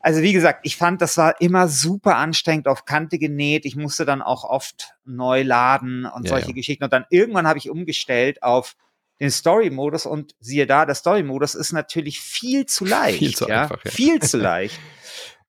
[0.00, 3.64] Also wie gesagt, ich fand, das war immer super anstrengend auf Kante genäht.
[3.64, 6.54] Ich musste dann auch oft neu laden und ja, solche ja.
[6.54, 6.84] Geschichten.
[6.84, 8.76] Und dann irgendwann habe ich umgestellt auf
[9.20, 13.18] den Story-Modus und siehe da, der Story-Modus ist natürlich viel zu leicht.
[13.18, 13.62] Viel zu ja?
[13.62, 13.90] einfach, ja.
[13.90, 14.78] Viel zu leicht.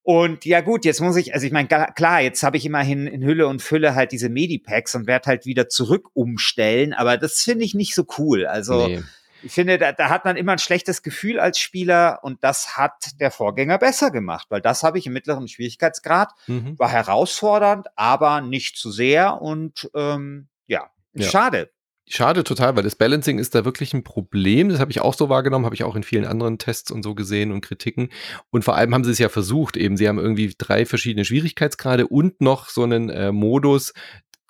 [0.02, 3.22] Und ja gut, jetzt muss ich, also ich meine, klar, jetzt habe ich immerhin in
[3.22, 7.64] Hülle und Fülle halt diese Medipacks und werde halt wieder zurück umstellen, aber das finde
[7.64, 8.46] ich nicht so cool.
[8.46, 9.02] Also nee.
[9.42, 13.20] ich finde, da, da hat man immer ein schlechtes Gefühl als Spieler und das hat
[13.20, 16.78] der Vorgänger besser gemacht, weil das habe ich im mittleren Schwierigkeitsgrad, mhm.
[16.78, 21.28] war herausfordernd, aber nicht zu sehr und ähm, ja, ja.
[21.28, 21.70] schade.
[22.12, 24.68] Schade total, weil das Balancing ist da wirklich ein Problem.
[24.68, 27.14] Das habe ich auch so wahrgenommen, habe ich auch in vielen anderen Tests und so
[27.14, 28.08] gesehen und Kritiken.
[28.50, 32.08] Und vor allem haben sie es ja versucht, eben, sie haben irgendwie drei verschiedene Schwierigkeitsgrade
[32.08, 33.92] und noch so einen äh, Modus,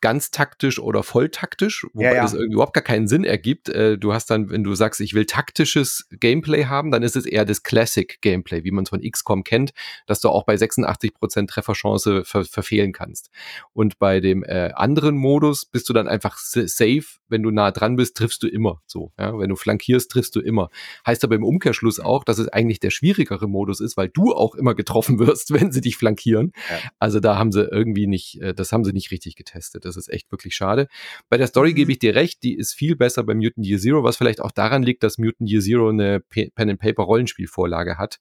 [0.01, 2.23] ganz taktisch oder voll taktisch, wobei ja, ja.
[2.23, 3.69] das irgendwie überhaupt gar keinen Sinn ergibt.
[3.69, 7.27] Äh, du hast dann, wenn du sagst, ich will taktisches Gameplay haben, dann ist es
[7.27, 9.73] eher das Classic Gameplay, wie man es von XCOM kennt,
[10.07, 13.31] dass du auch bei 86 Prozent Trefferchance ver verfehlen kannst.
[13.73, 17.97] Und bei dem äh, anderen Modus bist du dann einfach safe, wenn du nah dran
[17.97, 19.13] bist, triffst du immer so.
[19.19, 19.39] Ja?
[19.39, 20.69] Wenn du flankierst, triffst du immer.
[21.07, 24.55] Heißt aber im Umkehrschluss auch, dass es eigentlich der schwierigere Modus ist, weil du auch
[24.55, 26.53] immer getroffen wirst, wenn sie dich flankieren.
[26.69, 26.91] Ja.
[26.99, 29.85] Also da haben sie irgendwie nicht, äh, das haben sie nicht richtig getestet.
[29.85, 30.89] Das ist echt wirklich schade.
[31.29, 31.93] Bei der Story gebe mhm.
[31.93, 34.83] ich dir recht, die ist viel besser bei Mutant Year Zero, was vielleicht auch daran
[34.83, 38.19] liegt, dass Mutant Year Zero eine Pen-and-Paper-Rollenspielvorlage hat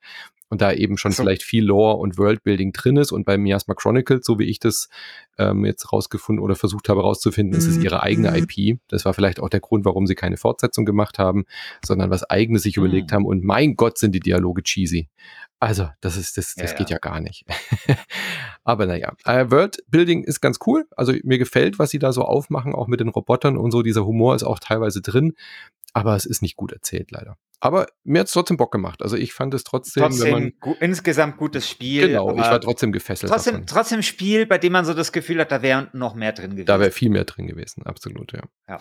[0.49, 1.23] und da eben schon so.
[1.23, 3.11] vielleicht viel Lore und Worldbuilding drin ist.
[3.11, 4.89] Und bei Miasma Chronicles, so wie ich das
[5.37, 7.59] ähm, jetzt rausgefunden oder versucht habe rauszufinden, mhm.
[7.59, 7.83] ist es mhm.
[7.83, 8.47] ihre eigene mhm.
[8.49, 8.79] IP.
[8.87, 11.45] Das war vielleicht auch der Grund, warum sie keine Fortsetzung gemacht haben,
[11.85, 12.85] sondern was eigenes sich mhm.
[12.85, 13.25] überlegt haben.
[13.25, 15.09] Und mein Gott, sind die Dialoge cheesy.
[15.61, 16.95] Also, das ist, das, das ja, geht ja.
[16.95, 17.45] ja gar nicht.
[18.63, 20.85] Aber naja, äh, Worldbuilding ist ganz cool.
[20.95, 23.81] Also mir gefällt, was sie da so aufmachen, auch mit den Robotern und so.
[23.81, 25.33] Dieser Humor ist auch teilweise drin.
[25.93, 27.35] Aber es ist nicht gut erzählt, leider.
[27.61, 29.01] Aber mir hat es trotzdem Bock gemacht.
[29.01, 30.03] Also ich fand es trotzdem.
[30.03, 32.07] Trotzdem man, gu insgesamt gutes Spiel.
[32.07, 33.31] Genau, ich war trotzdem gefesselt.
[33.31, 33.67] Trotzdem, davon.
[33.67, 36.67] trotzdem Spiel, bei dem man so das Gefühl hat, da wäre noch mehr drin gewesen.
[36.67, 38.43] Da wäre viel mehr drin gewesen, absolut, ja.
[38.67, 38.79] ja.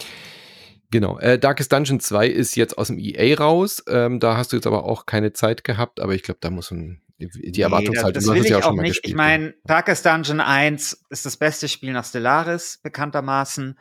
[0.91, 1.19] Genau.
[1.19, 3.83] Äh, Darkest Dungeon 2 ist jetzt aus dem EA raus.
[3.89, 6.71] Ähm, da hast du jetzt aber auch keine Zeit gehabt, aber ich glaube, da muss
[6.71, 8.95] man die Erwartungshaltung, nee, das, das will ich ja auch, auch nicht.
[8.95, 13.79] Gespielt, ich meine, Darkest Dungeon 1 ist das beste Spiel nach Stellaris, bekanntermaßen.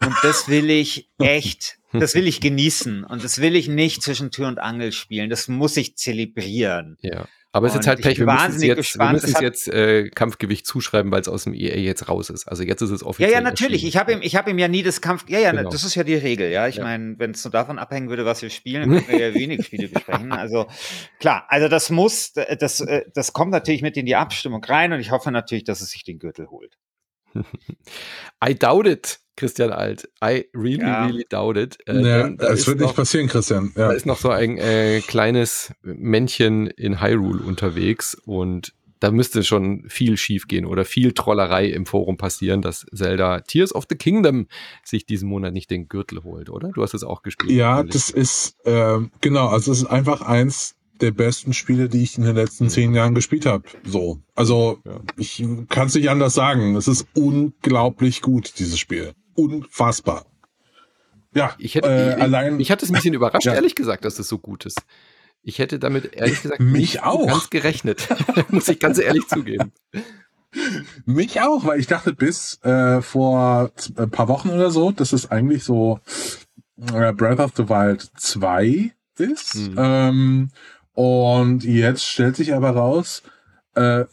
[0.00, 3.04] Und das will ich echt, das will ich genießen.
[3.04, 5.30] Und das will ich nicht zwischen Tür und Angel spielen.
[5.30, 6.96] Das muss ich zelebrieren.
[7.02, 7.26] Ja.
[7.50, 10.66] Aber es ist jetzt halt Pech, wir müssen jetzt, wir müssen es jetzt äh, Kampfgewicht
[10.66, 12.46] zuschreiben, weil es aus dem EA jetzt raus ist.
[12.46, 13.30] Also jetzt ist es offiziell.
[13.30, 13.86] Ja, ja, natürlich.
[13.86, 15.24] Ich habe ihm, ich habe ihm ja nie das Kampf.
[15.28, 15.70] Ja, ja, genau.
[15.70, 16.50] das ist ja die Regel.
[16.50, 16.84] Ja, ich ja.
[16.84, 19.64] meine, wenn es nur davon abhängen würde, was wir spielen, dann könnten wir ja wenig
[19.64, 20.32] Spiele besprechen.
[20.38, 20.66] Also
[21.18, 25.00] klar, also das muss, das, äh, das kommt natürlich mit in die Abstimmung rein und
[25.00, 26.76] ich hoffe natürlich, dass es sich den Gürtel holt.
[28.44, 29.20] I doubt it.
[29.38, 30.08] Christian Alt.
[30.22, 31.06] I really, ja.
[31.06, 31.78] really doubt it.
[31.86, 33.72] Äh, ja, es wird noch, nicht passieren, Christian.
[33.76, 33.88] Ja.
[33.88, 39.84] Da ist noch so ein äh, kleines Männchen in Hyrule unterwegs und da müsste schon
[39.88, 44.48] viel schiefgehen oder viel Trollerei im Forum passieren, dass Zelda Tears of the Kingdom
[44.84, 46.72] sich diesen Monat nicht den Gürtel holt, oder?
[46.72, 47.52] Du hast es auch gespielt.
[47.52, 52.18] Ja, das ist, äh, genau, also es ist einfach eins der besten Spiele, die ich
[52.18, 52.70] in den letzten mhm.
[52.70, 53.62] zehn Jahren gespielt habe.
[53.84, 54.18] So.
[54.34, 54.98] Also, ja.
[55.16, 56.74] ich kann es nicht anders sagen.
[56.74, 60.26] Es ist unglaublich gut, dieses Spiel unfassbar.
[61.34, 62.58] Ja, ich hätte, äh, ich, allein.
[62.58, 63.54] Ich hatte es ein bisschen überrascht, ja.
[63.54, 64.82] ehrlich gesagt, dass es so gut ist.
[65.42, 67.26] Ich hätte damit ehrlich gesagt Mich nicht auch.
[67.26, 68.08] ganz gerechnet.
[68.48, 69.72] Muss ich ganz ehrlich zugeben.
[71.04, 75.30] Mich auch, weil ich dachte bis äh, vor ein paar Wochen oder so, dass es
[75.30, 76.00] eigentlich so
[76.92, 79.54] äh, Breath of the Wild 2 ist.
[79.54, 79.74] Mhm.
[79.76, 80.50] Ähm,
[80.92, 83.22] und jetzt stellt sich aber raus,
[83.78, 84.06] äh,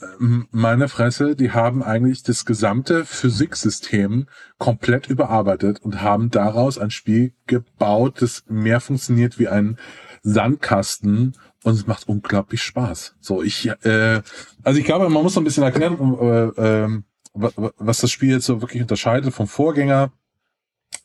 [0.51, 4.27] meine Fresse, die haben eigentlich das gesamte Physiksystem
[4.59, 9.77] komplett überarbeitet und haben daraus ein Spiel gebaut, das mehr funktioniert wie ein
[10.21, 13.15] Sandkasten und es macht unglaublich Spaß.
[13.19, 14.21] So, ich, äh,
[14.63, 17.01] also ich glaube, man muss so ein bisschen erklären, äh, äh,
[17.33, 20.11] was das Spiel jetzt so wirklich unterscheidet vom Vorgänger.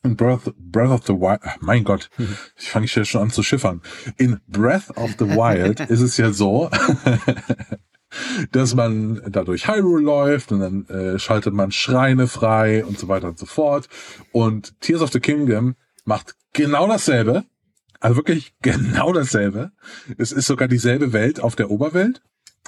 [0.02, 2.36] In Breath, Breath of the Wild, mein Gott, mhm.
[2.56, 3.82] ich fange ich schon an zu schiffern.
[4.16, 6.70] In Breath of the Wild ist es ja so,
[8.52, 13.08] dass man da durch Hyrule läuft und dann äh, schaltet man Schreine frei und so
[13.08, 13.88] weiter und so fort.
[14.32, 17.44] Und Tears of the Kingdom macht genau dasselbe,
[18.00, 19.72] Also wirklich genau dasselbe.
[20.18, 22.22] Es ist sogar dieselbe Welt auf der Oberwelt,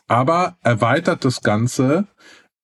[0.08, 2.06] aber erweitert das Ganze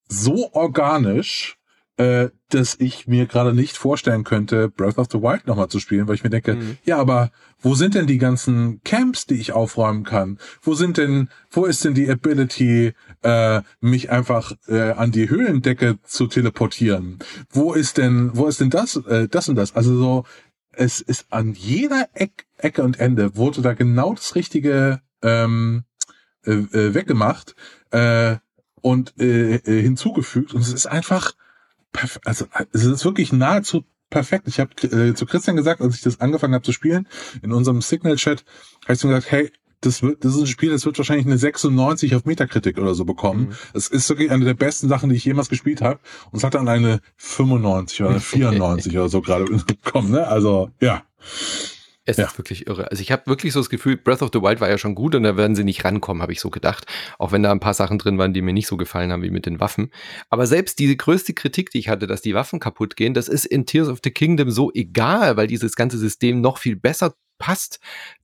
[0.08, 1.58] so organisch,
[1.96, 6.06] äh, dass ich mir gerade nicht vorstellen könnte, Breath of the Wild nochmal zu spielen,
[6.08, 6.78] weil ich mir denke, mhm.
[6.84, 10.38] ja, aber wo sind denn die ganzen Camps, die ich aufräumen kann?
[10.62, 12.92] Wo sind denn, wo ist denn die Ability,
[13.22, 17.18] äh, mich einfach äh, an die Höhlendecke zu teleportieren?
[17.50, 19.74] Wo ist denn, wo ist denn das, äh, das und das?
[19.74, 20.24] Also so,
[20.72, 25.84] es ist an jeder Eck, Ecke und Ende wurde da genau das Richtige ähm,
[26.44, 27.56] äh, äh, weggemacht
[27.90, 28.36] äh,
[28.80, 31.32] und äh, äh hinzugefügt und es ist einfach
[32.24, 34.44] also es ist wirklich nahezu perfekt.
[34.46, 37.06] Ich habe äh, zu Christian gesagt, als ich das angefangen habe zu spielen,
[37.42, 38.44] in unserem Signal-Chat,
[38.84, 41.38] habe ich so gesagt, hey, das wird, das ist ein Spiel, das wird wahrscheinlich eine
[41.38, 43.54] 96 auf Metakritik oder so bekommen.
[43.74, 43.96] Es mhm.
[43.96, 46.00] ist wirklich eine der besten Sachen, die ich jemals gespielt habe.
[46.30, 50.26] Und es hat dann eine 95 oder eine 94 oder so gerade bekommen, ne?
[50.26, 51.02] Also, ja.
[52.08, 52.24] Es ja.
[52.24, 52.90] ist wirklich irre.
[52.90, 55.14] Also ich habe wirklich so das Gefühl, Breath of the Wild war ja schon gut
[55.14, 56.86] und da werden sie nicht rankommen, habe ich so gedacht.
[57.18, 59.30] Auch wenn da ein paar Sachen drin waren, die mir nicht so gefallen haben wie
[59.30, 59.92] mit den Waffen.
[60.30, 63.44] Aber selbst diese größte Kritik, die ich hatte, dass die Waffen kaputt gehen, das ist
[63.44, 67.78] in Tears of the Kingdom so egal, weil dieses ganze System noch viel besser passt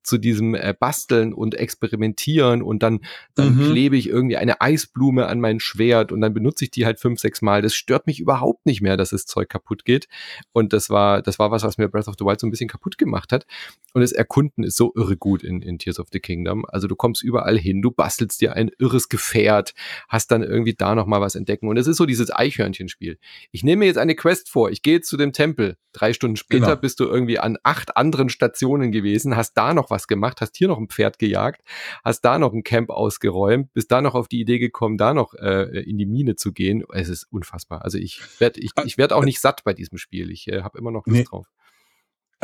[0.05, 3.01] zu diesem äh, Basteln und Experimentieren und dann,
[3.35, 3.71] dann mhm.
[3.71, 7.19] klebe ich irgendwie eine Eisblume an mein Schwert und dann benutze ich die halt fünf,
[7.19, 7.63] sechs Mal.
[7.63, 10.07] Das stört mich überhaupt nicht mehr, dass das Zeug kaputt geht.
[10.53, 12.69] Und das war, das war was, was mir Breath of the Wild so ein bisschen
[12.69, 13.47] kaputt gemacht hat.
[13.95, 16.65] Und das Erkunden ist so irre gut in, in Tears of the Kingdom.
[16.67, 19.73] Also du kommst überall hin, du bastelst dir ein irres Gefährt,
[20.09, 21.69] hast dann irgendwie da nochmal was entdecken.
[21.69, 23.19] Und es ist so dieses Eichhörnchenspiel.
[23.53, 25.77] Ich nehme mir jetzt eine Quest vor, ich gehe zu dem Tempel.
[25.93, 26.81] Drei Stunden später genau.
[26.81, 30.69] bist du irgendwie an acht anderen Stationen gewesen, hast da noch was gemacht, hast hier
[30.69, 31.63] noch ein Pferd gejagt,
[32.05, 35.35] hast da noch ein Camp ausgeräumt, bist da noch auf die Idee gekommen, da noch
[35.35, 36.85] äh, in die Mine zu gehen.
[36.93, 37.83] Es ist unfassbar.
[37.83, 40.31] Also ich werde ich, ich werd auch nicht satt bei diesem Spiel.
[40.31, 41.25] Ich äh, habe immer noch Lust nee.
[41.25, 41.47] drauf.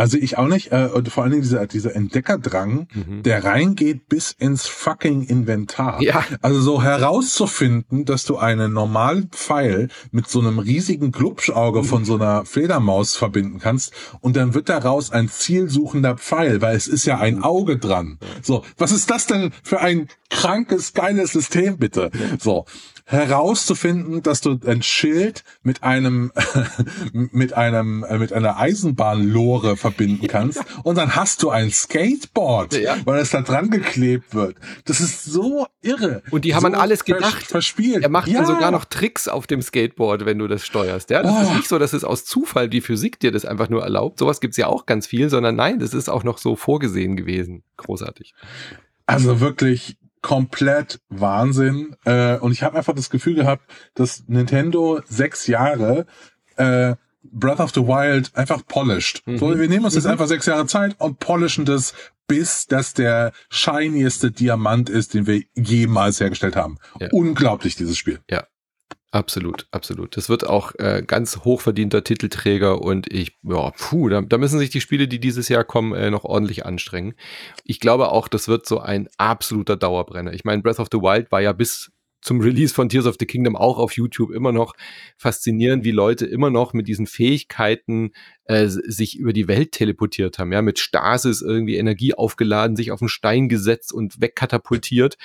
[0.01, 0.73] Also ich auch nicht.
[0.73, 3.23] Äh, und vor allen Dingen dieser, dieser Entdeckerdrang, mhm.
[3.23, 6.01] der reingeht bis ins fucking Inventar.
[6.01, 6.25] Ja.
[6.41, 12.15] Also so herauszufinden, dass du einen normalen Pfeil mit so einem riesigen Glubschauge von so
[12.15, 17.19] einer Fledermaus verbinden kannst und dann wird daraus ein zielsuchender Pfeil, weil es ist ja
[17.19, 18.19] ein Auge dran.
[18.41, 22.11] So, was ist das denn für ein krankes, geiles System, bitte?
[22.39, 22.65] So
[23.11, 26.33] herauszufinden, dass du ein Schild mit einem
[27.13, 32.97] mit einem äh, mit einer Eisenbahnlore verbinden kannst und dann hast du ein Skateboard, ja.
[33.05, 34.57] weil es da dran geklebt wird.
[34.85, 36.23] Das ist so irre.
[36.31, 37.47] Und die haben so an alles gedacht.
[37.47, 38.03] Verspielt.
[38.03, 38.39] Er macht ja.
[38.39, 41.11] dann sogar noch Tricks auf dem Skateboard, wenn du das steuerst.
[41.11, 41.43] Ja, das oh.
[41.43, 44.19] ist nicht so, dass es aus Zufall die Physik dir das einfach nur erlaubt.
[44.21, 47.65] Sowas gibt's ja auch ganz viel, sondern nein, das ist auch noch so vorgesehen gewesen.
[47.77, 48.35] Großartig.
[49.07, 51.97] Also wirklich komplett Wahnsinn.
[52.05, 56.07] Äh, und ich habe einfach das Gefühl gehabt, dass Nintendo sechs Jahre
[56.57, 59.27] äh, Breath of the Wild einfach polished.
[59.27, 59.39] Mhm.
[59.39, 60.13] So, wir nehmen uns jetzt mhm.
[60.13, 61.95] einfach sechs Jahre Zeit und polischen das,
[62.27, 66.79] bis das der shinieste Diamant ist, den wir jemals hergestellt haben.
[66.99, 67.09] Ja.
[67.13, 68.21] Unglaublich, dieses Spiel.
[68.31, 68.45] Ja,
[69.13, 70.17] Absolut, absolut.
[70.17, 74.71] Das wird auch äh, ganz hochverdienter Titelträger und ich, ja, puh, da, da müssen sich
[74.71, 77.15] die Spiele, die dieses Jahr kommen, äh, noch ordentlich anstrengen.
[77.65, 80.33] Ich glaube auch, das wird so ein absoluter Dauerbrenner.
[80.33, 81.91] Ich meine, Breath of the Wild war ja bis
[82.23, 84.75] zum Release von Tears of the Kingdom auch auf YouTube immer noch
[85.17, 88.13] faszinierend, wie Leute immer noch mit diesen Fähigkeiten
[88.45, 93.01] äh, sich über die Welt teleportiert haben, ja, mit Stasis irgendwie Energie aufgeladen, sich auf
[93.01, 95.17] einen Stein gesetzt und wegkatapultiert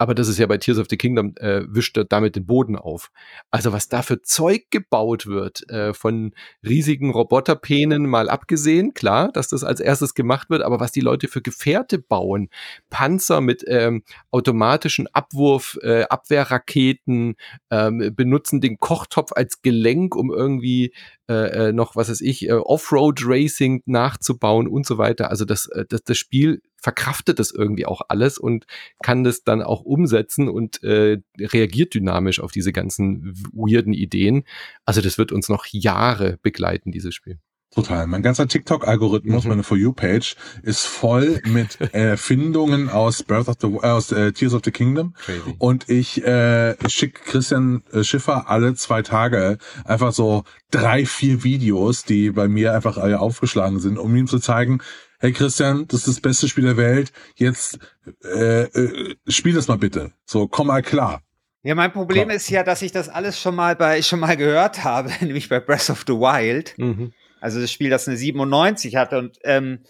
[0.00, 2.74] aber das ist ja bei Tears of the Kingdom, äh, wischt er damit den Boden
[2.74, 3.10] auf.
[3.50, 6.32] Also was da für Zeug gebaut wird, äh, von
[6.66, 11.28] riesigen Roboterpänen mal abgesehen, klar, dass das als erstes gemacht wird, aber was die Leute
[11.28, 12.48] für Gefährte bauen,
[12.88, 17.34] Panzer mit ähm, automatischen Abwurf, äh, Abwehrraketen,
[17.70, 20.94] ähm, benutzen den Kochtopf als Gelenk, um irgendwie
[21.28, 25.28] äh, äh noch, was weiß ich, äh, Offroad-Racing nachzubauen und so weiter.
[25.28, 28.66] Also das, äh, das, das Spiel verkraftet das irgendwie auch alles und
[29.02, 34.44] kann das dann auch umsetzen und äh, reagiert dynamisch auf diese ganzen weirden Ideen.
[34.84, 37.38] Also das wird uns noch Jahre begleiten, dieses Spiel.
[37.72, 38.08] Total.
[38.08, 39.50] Mein ganzer TikTok-Algorithmus, mhm.
[39.50, 44.54] meine For You-Page, ist voll mit Erfindungen aus Birth of the äh, aus äh, Tears
[44.54, 45.14] of the Kingdom.
[45.14, 45.54] Crazy.
[45.58, 52.04] Und ich äh, schicke Christian äh, Schiffer alle zwei Tage einfach so drei, vier Videos,
[52.04, 54.80] die bei mir einfach äh, aufgeschlagen sind, um ihm zu zeigen,
[55.20, 57.78] hey Christian, das ist das beste Spiel der Welt, jetzt
[58.24, 60.12] äh, äh, spiel das mal bitte.
[60.24, 61.22] So, komm mal klar.
[61.62, 62.36] Ja, mein Problem Klar.
[62.36, 65.60] ist ja, dass ich das alles schon mal bei schon mal gehört habe, nämlich bei
[65.60, 66.74] Breath of the Wild.
[66.78, 67.12] Mhm.
[67.40, 69.80] Also das Spiel, das eine 97 hatte und ähm,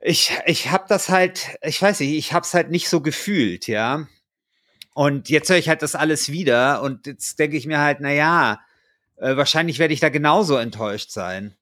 [0.00, 3.66] ich ich habe das halt, ich weiß nicht, ich habe es halt nicht so gefühlt,
[3.66, 4.06] ja.
[4.94, 8.12] Und jetzt höre ich halt das alles wieder und jetzt denke ich mir halt, na
[8.12, 8.60] ja,
[9.16, 11.54] äh, wahrscheinlich werde ich da genauso enttäuscht sein.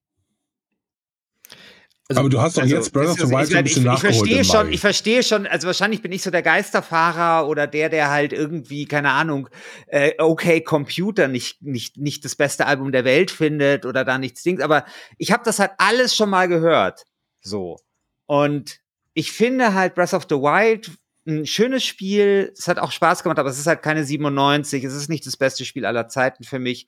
[2.09, 4.15] Also, aber du hast doch also, jetzt Breath of the Wild ein bisschen ich, nachgeholt.
[4.27, 7.89] Ich verstehe schon, ich verstehe schon, also wahrscheinlich bin ich so der Geisterfahrer oder der,
[7.89, 9.49] der halt irgendwie, keine Ahnung,
[9.87, 14.43] äh, okay, Computer nicht, nicht, nicht das beste Album der Welt findet oder da nichts
[14.43, 14.85] Dings, aber
[15.17, 17.05] ich habe das halt alles schon mal gehört.
[17.41, 17.79] So.
[18.27, 18.81] Und
[19.15, 20.91] ich finde halt Breath of the Wild
[21.27, 22.53] ein schönes Spiel.
[22.57, 24.85] Es hat auch Spaß gemacht, aber es ist halt keine 97.
[24.85, 26.87] Es ist nicht das beste Spiel aller Zeiten für mich.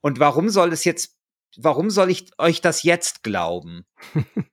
[0.00, 1.15] Und warum soll es jetzt
[1.58, 3.84] warum soll ich euch das jetzt glauben?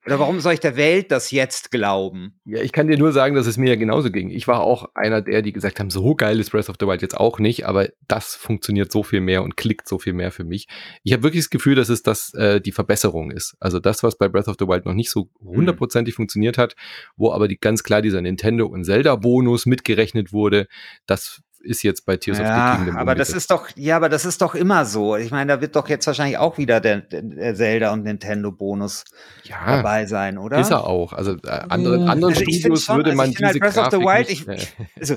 [0.06, 2.40] Oder warum soll ich der Welt das jetzt glauben?
[2.44, 4.30] Ja, ich kann dir nur sagen, dass es mir ja genauso ging.
[4.30, 7.02] Ich war auch einer der, die gesagt haben, so geil ist Breath of the Wild
[7.02, 10.44] jetzt auch nicht, aber das funktioniert so viel mehr und klickt so viel mehr für
[10.44, 10.66] mich.
[11.02, 13.56] Ich habe wirklich das Gefühl, dass es das äh, die Verbesserung ist.
[13.60, 16.16] Also das, was bei Breath of the Wild noch nicht so hundertprozentig mhm.
[16.16, 16.74] funktioniert hat,
[17.16, 20.68] wo aber die, ganz klar dieser Nintendo und Zelda Bonus mitgerechnet wurde,
[21.06, 22.96] das ist jetzt bei Tears ja, of the Kingdom.
[22.96, 25.16] Aber das ist doch, ja, aber das ist doch immer so.
[25.16, 29.04] Ich meine, da wird doch jetzt wahrscheinlich auch wieder der, der Zelda und Nintendo Bonus
[29.44, 30.58] ja, dabei sein, oder?
[30.58, 31.12] Ist er auch.
[31.12, 32.08] Also äh, andere, hm.
[32.08, 34.28] anderen also Studios schon, würde also man also diese halt Breath Grafik of the Wild,
[34.28, 35.16] nicht, ich, also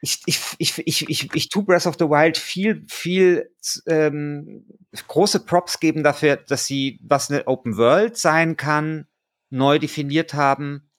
[0.00, 3.50] ich, ich, ich, ich, ich, ich tue Breath of the Wild viel, viel
[3.86, 4.66] ähm,
[5.08, 9.06] große Props geben dafür, dass sie, was eine Open World sein kann,
[9.50, 10.90] neu definiert haben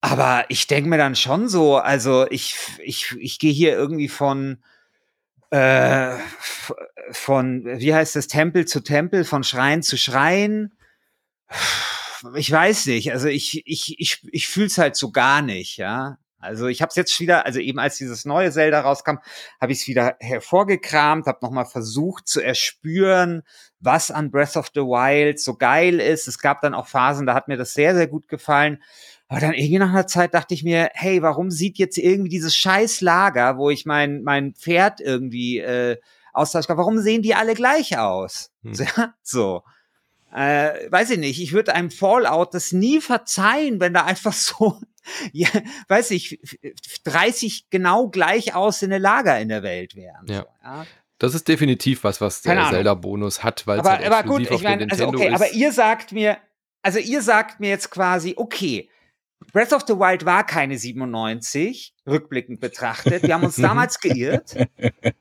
[0.00, 4.62] aber ich denke mir dann schon so, also ich, ich, ich gehe hier irgendwie von,
[5.50, 6.16] äh,
[7.10, 10.72] von, wie heißt das, Tempel zu Tempel, von Schrein zu Schrein.
[12.34, 16.18] Ich weiß nicht, also ich, ich, ich, ich fühle es halt so gar nicht, ja.
[16.38, 19.18] Also ich habe es jetzt wieder, also eben als dieses neue Zelda rauskam,
[19.60, 23.42] habe ich es wieder hervorgekramt, habe nochmal versucht zu erspüren,
[23.78, 26.28] was an Breath of the Wild so geil ist.
[26.28, 28.82] Es gab dann auch Phasen, da hat mir das sehr, sehr gut gefallen.
[29.30, 32.56] Aber dann irgendwie nach einer Zeit dachte ich mir, hey, warum sieht jetzt irgendwie dieses
[32.56, 35.98] scheiß Lager, wo ich mein, mein Pferd irgendwie äh,
[36.32, 38.50] austauschen kann, warum sehen die alle gleich aus?
[38.64, 38.74] Hm.
[39.22, 39.62] so.
[40.34, 44.80] Äh, weiß ich nicht, ich würde einem Fallout das nie verzeihen, wenn da einfach so,
[45.32, 45.48] ja,
[45.86, 46.40] weiß ich,
[47.04, 50.26] 30 genau gleich aussehende Lager in der Welt wären.
[50.26, 50.46] Ja.
[50.64, 50.86] Ja.
[51.18, 54.90] Das ist definitiv was, was der Zelda-Bonus hat, weil es halt aber gut, ich mein,
[54.90, 55.34] also okay, ist.
[55.34, 56.38] Aber ihr sagt mir,
[56.82, 58.88] also ihr sagt mir jetzt quasi, okay,
[59.52, 63.22] Breath of the Wild war keine 97, rückblickend betrachtet.
[63.22, 64.56] Wir haben uns damals geirrt.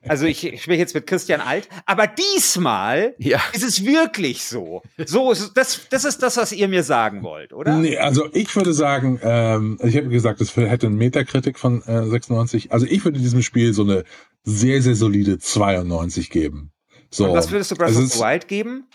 [0.08, 1.70] Also ich, ich spreche jetzt mit Christian Alt.
[1.86, 3.42] Aber diesmal ja.
[3.54, 4.82] ist es wirklich so.
[5.06, 7.78] So das, das ist das, was ihr mir sagen wollt, oder?
[7.78, 12.06] Nee, also ich würde sagen, ähm, ich habe gesagt, es hätte eine Metakritik von äh,
[12.06, 12.72] 96.
[12.72, 14.04] Also ich würde diesem Spiel so eine
[14.44, 16.72] sehr, sehr solide 92 geben.
[17.10, 17.28] So.
[17.28, 18.88] Und was würdest du Breath of the Wild geben?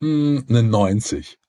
[0.00, 1.39] Mh, hm, eine 90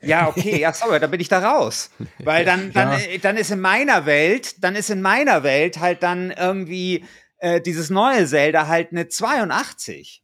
[0.00, 1.90] ja, okay, ja, sorry, da bin ich da raus.
[2.18, 2.98] Weil dann, dann, ja.
[2.98, 7.04] Äh, dann ist in meiner Welt, dann ist in meiner Welt halt dann irgendwie
[7.38, 10.22] äh, dieses neue Zelda halt eine 82.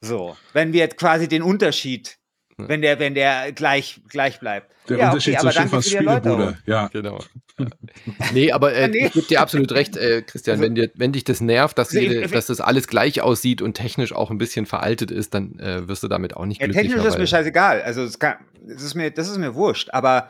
[0.00, 2.18] So, wenn wir jetzt quasi den Unterschied,
[2.56, 4.70] wenn der, wenn der gleich, gleich bleibt.
[4.88, 6.88] Der ja, Unterschied okay, zwischen fast Spielebude, ja.
[6.88, 7.20] Genau.
[8.32, 9.06] nee, aber äh, nee.
[9.06, 12.26] ich gebe dir absolut recht, äh, Christian, wenn, dir, wenn dich das nervt, dass, jede,
[12.26, 16.02] dass das alles gleich aussieht und technisch auch ein bisschen veraltet ist, dann äh, wirst
[16.02, 16.96] du damit auch nicht ja, glücklicher.
[16.96, 20.28] Technisch ist mir scheißegal, also das, kann, das, ist mir, das ist mir wurscht, aber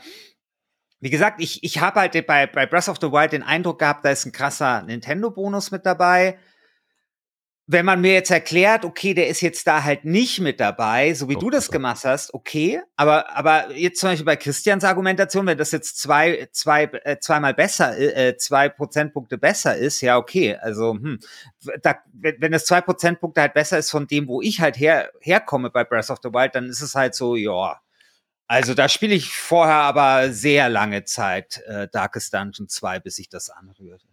[1.00, 4.04] wie gesagt, ich, ich habe halt bei, bei Breath of the Wild den Eindruck gehabt,
[4.04, 6.38] da ist ein krasser Nintendo-Bonus mit dabei
[7.66, 11.28] wenn man mir jetzt erklärt, okay, der ist jetzt da halt nicht mit dabei, so
[11.28, 15.46] wie oh, du das gemacht hast, okay, aber, aber jetzt zum Beispiel bei Christians Argumentation,
[15.46, 20.56] wenn das jetzt zwei, zwei, äh, zweimal besser, äh, zwei Prozentpunkte besser ist, ja, okay,
[20.56, 21.20] also, hm,
[21.82, 25.10] da, wenn, wenn das zwei Prozentpunkte halt besser ist von dem, wo ich halt her,
[25.20, 27.80] herkomme bei Breath of the Wild, dann ist es halt so, ja,
[28.48, 33.30] also da spiele ich vorher aber sehr lange Zeit äh, Darkest Dungeon 2, bis ich
[33.30, 34.11] das anrührte.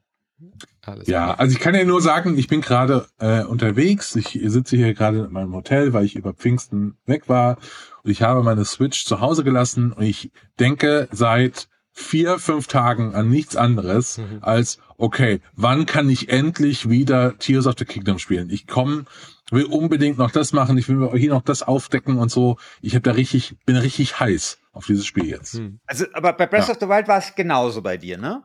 [0.82, 1.40] Alles ja, klar.
[1.40, 4.16] also ich kann ja nur sagen, ich bin gerade äh, unterwegs.
[4.16, 7.58] Ich sitze hier gerade in meinem Hotel, weil ich über Pfingsten weg war.
[8.04, 13.14] Und ich habe meine Switch zu Hause gelassen und ich denke seit vier, fünf Tagen
[13.14, 14.40] an nichts anderes mhm.
[14.42, 18.50] als, okay, wann kann ich endlich wieder Tears of the Kingdom spielen?
[18.50, 19.06] Ich komme,
[19.52, 22.58] will unbedingt noch das machen, ich will hier noch das aufdecken und so.
[22.82, 25.56] Ich habe da richtig, bin richtig heiß auf dieses Spiel jetzt.
[25.56, 25.80] Mhm.
[25.86, 26.74] Also, aber bei Breath ja.
[26.74, 28.44] of the Wild war es genauso bei dir, ne?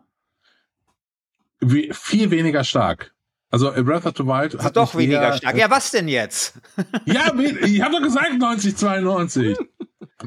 [1.69, 3.15] Viel weniger stark.
[3.51, 5.57] Also Breath of the Wild hat doch weniger eher, stark.
[5.57, 6.55] Ja, was denn jetzt?
[7.05, 9.57] ja, ich habe doch gesagt 90 92.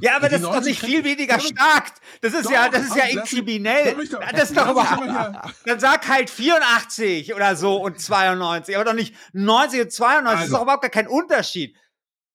[0.01, 1.91] Ja, aber das ist doch nicht viel weniger stark.
[2.21, 3.95] Das ist doch, ja, das ist ja inkriminell.
[4.31, 5.55] Das ist doch überhaupt.
[5.65, 10.27] Dann sag halt 84 oder so und 92, aber doch nicht 90 und 92.
[10.27, 11.75] Also, das ist doch überhaupt gar kein Unterschied.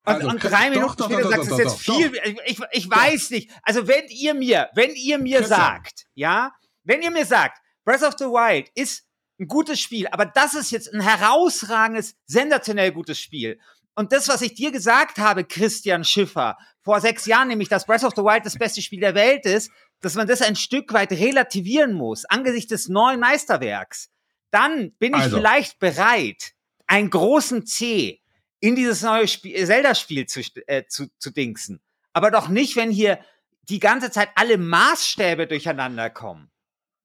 [0.04, 2.12] Und, also, und drei Minuten doch, später sagst du jetzt viel.
[2.44, 3.50] Ich, ich weiß nicht.
[3.62, 6.52] Also wenn ihr mir, wenn ihr mir sagt, ja,
[6.83, 9.04] wenn ihr mir sagt, Breath of the Wild ist
[9.38, 13.58] ein gutes Spiel, aber das ist jetzt ein herausragendes, sensationell gutes Spiel.
[13.94, 18.04] und das, was ich dir gesagt habe, Christian Schiffer, vor sechs Jahren, nämlich, dass Breath
[18.04, 19.70] of the Wild das beste Spiel der Welt ist,
[20.00, 24.10] dass man das ein Stück weit relativieren muss angesichts des neuen Meisterwerks,
[24.50, 25.37] dann bin ich Also.
[25.37, 26.52] vielleicht bereit,
[26.87, 28.20] einen großen C
[28.60, 31.80] in dieses neue Spiel, Zelda-Spiel zu, äh, zu, zu dingsen.
[32.12, 33.18] Aber doch nicht, wenn hier
[33.62, 36.52] die ganze Zeit alle Maßstäbe durcheinander kommen.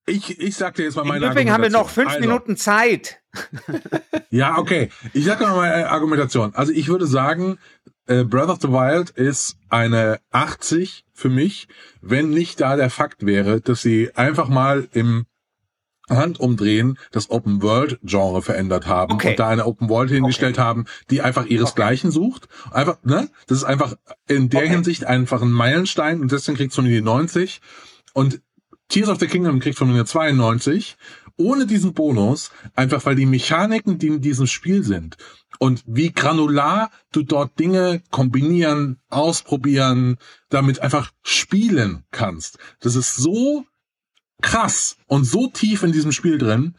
[0.10, 3.20] Ich, ich sag dir jetzt mal meine Übrigen haben wir noch fünf also, Minuten Zeit.
[4.30, 4.90] Ja, okay.
[5.14, 6.54] Ich sag mal meine Argumentation.
[6.54, 7.60] Also ich würde sagen,
[8.08, 11.68] äh, Breath of the Wild ist eine 80 für mich,
[12.02, 15.26] wenn nicht da der Fakt wäre, dass sie einfach mal im
[16.10, 19.32] Handumdrehen das Open World Genre verändert haben Okay.
[19.32, 22.48] und da eine Open World hingestellt haben, die einfach ihresgleichen sucht.
[22.72, 23.30] Einfach, ne?
[23.48, 23.96] Das ist einfach
[24.28, 24.70] in der Okay.
[24.70, 27.62] Hinsicht einfach ein Meilenstein und deswegen kriegt es von mir die 90
[28.14, 28.42] und
[28.90, 30.98] Tears of the Kingdom kriegt von mir eine 92
[31.38, 35.18] ohne diesen Bonus, einfach weil die Mechaniken, die in diesem Spiel sind
[35.60, 40.18] und wie granular du dort Dinge kombinieren, ausprobieren,
[40.50, 42.58] damit einfach spielen kannst.
[42.80, 43.66] Das ist so
[44.42, 46.76] krass und so tief in diesem Spiel drin,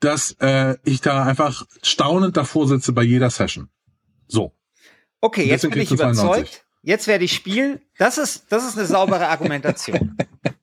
[0.00, 3.68] dass äh, ich da einfach staunend davor sitze bei jeder Session.
[4.28, 4.52] So.
[5.20, 6.24] Okay, jetzt bin ich kriegst du 92.
[6.24, 6.65] überzeugt.
[6.86, 7.80] Jetzt werde ich spielen.
[7.98, 10.16] Das ist, das ist eine saubere Argumentation.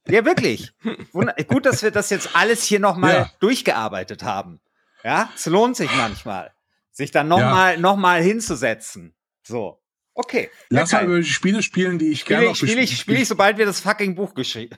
[0.07, 0.71] ja, wirklich.
[1.11, 3.31] Wund- Gut, dass wir das jetzt alles hier nochmal Ja.
[3.41, 4.61] durchgearbeitet haben.
[5.03, 6.53] Ja, es lohnt sich manchmal,
[6.91, 7.37] sich dann Ja.
[7.37, 9.13] nochmal noch mal hinzusetzen.
[9.43, 9.81] So.
[10.13, 10.49] Okay.
[10.69, 12.97] Lass ja, mal über die Spiele spielen, die ich gerne Spiele noch ich, spiele ich,
[12.99, 14.77] spiele ich, sobald wir das fucking Buch geschrieben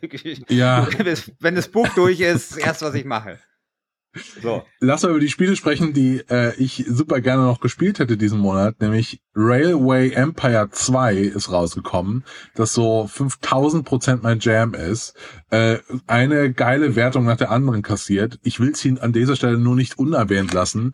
[0.50, 0.88] Ja,
[1.40, 3.38] Wenn das Buch durch ist, das erste, was ich mache.
[4.42, 4.64] So.
[4.80, 8.40] lass mal über die Spiele sprechen, die äh, ich super gerne noch gespielt hätte diesen
[8.40, 12.24] Monat, nämlich Railway Empire 2 ist rausgekommen,
[12.56, 15.16] das so 5000 Prozent mein Jam ist,
[15.50, 18.40] äh, eine geile Wertung nach der anderen kassiert.
[18.44, 20.94] Ich will es an dieser Stelle nur nicht unerwähnt lassen.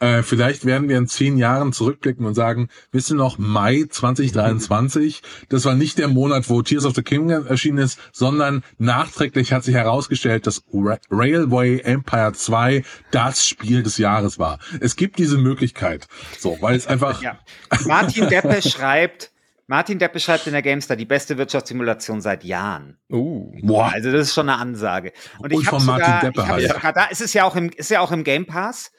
[0.00, 5.22] Äh, vielleicht werden wir in zehn Jahren zurückblicken und sagen, wisst ihr noch, Mai 2023,
[5.50, 9.62] das war nicht der Monat, wo Tears of the Kingdom erschienen ist, sondern nachträglich hat
[9.62, 14.58] sich herausgestellt, dass Ra Railway Empire 2 das Spiel des Jahres war.
[14.80, 16.08] Es gibt diese Möglichkeit.
[16.38, 17.38] So, weil es einfach, Ja.
[17.84, 19.32] Martin Deppe schreibt,
[19.66, 22.96] Martin Deppe schreibt in der GameStar die beste Wirtschaftssimulation seit Jahren.
[23.10, 23.52] Uh.
[23.62, 25.12] boah, Also das ist schon eine Ansage.
[25.38, 26.68] Und, Und ich habe von Martin sogar, Deppe ich hab halt.
[26.72, 28.90] sogar da ist es ja auch im ist ja auch im Game Pass.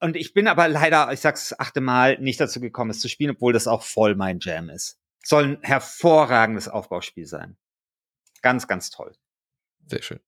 [0.00, 3.08] Und ich bin aber leider, ich sag's das achte Mal, nicht dazu gekommen, es zu
[3.08, 4.98] spielen, obwohl das auch voll mein Jam ist.
[5.24, 7.56] Soll ein hervorragendes Aufbauspiel sein.
[8.42, 9.16] Ganz, ganz toll.
[9.90, 10.20] Sehr schön.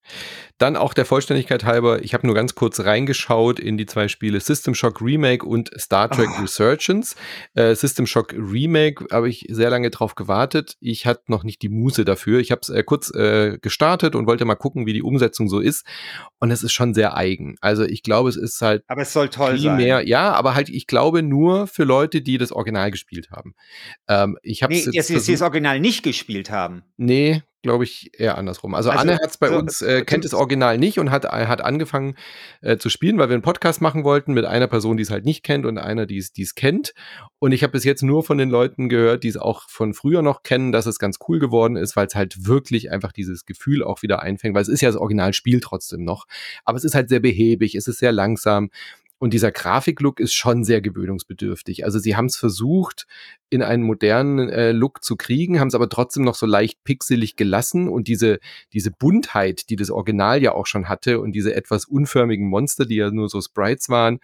[0.56, 4.40] Dann auch der Vollständigkeit halber, ich habe nur ganz kurz reingeschaut in die zwei Spiele
[4.40, 6.40] System Shock Remake und Star Trek Ah.
[6.40, 7.14] Resurgence.
[7.54, 10.76] Äh, System Shock Remake habe ich sehr lange drauf gewartet.
[10.80, 12.40] Ich hatte noch nicht die Muße dafür.
[12.40, 15.60] Ich habe es äh, kurz äh, gestartet und wollte mal gucken, wie die Umsetzung so
[15.60, 15.84] ist.
[16.38, 17.56] Und es ist schon sehr eigen.
[17.60, 20.06] Also ich glaube, es ist halt Aber es soll toll primär, sein.
[20.06, 23.54] ja, aber halt, ich glaube nur für Leute, die das Original gespielt haben.
[24.08, 26.82] Ähm, ich habe Nee, es dass jetzt sie das Original nicht gespielt haben.
[26.96, 28.74] Nee, glaube ich eher andersrum.
[28.74, 31.24] Also, Also, Anne hat es bei so- uns, äh, kennt das Original nicht und hat,
[31.26, 32.14] hat angefangen
[32.62, 35.24] äh, zu spielen, weil wir einen Podcast machen wollten mit einer Person, die es halt
[35.24, 36.94] nicht kennt und einer, die es die es kennt.
[37.38, 40.22] Und ich habe bis jetzt nur von den Leuten gehört, die es auch von früher
[40.22, 43.82] noch kennen, dass es ganz cool geworden ist, weil es halt wirklich einfach dieses Gefühl
[43.82, 46.26] auch wieder einfängt, weil es ist ja das Originalspiel trotzdem noch.
[46.64, 48.70] Aber es ist halt sehr behäbig, es ist sehr langsam.
[49.20, 51.84] Und dieser Grafiklook ist schon sehr gewöhnungsbedürftig.
[51.84, 53.06] Also sie haben es versucht,
[53.50, 57.36] in einen modernen äh, Look zu kriegen, haben es aber trotzdem noch so leicht pixelig
[57.36, 58.38] gelassen und diese,
[58.72, 62.96] diese Buntheit, die das Original ja auch schon hatte und diese etwas unförmigen Monster, die
[62.96, 64.20] ja nur so Sprites waren,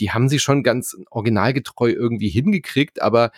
[0.00, 3.30] die haben sie schon ganz originalgetreu irgendwie hingekriegt, aber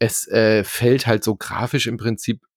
[0.00, 2.47] es äh, fällt halt so grafisch im Prinzip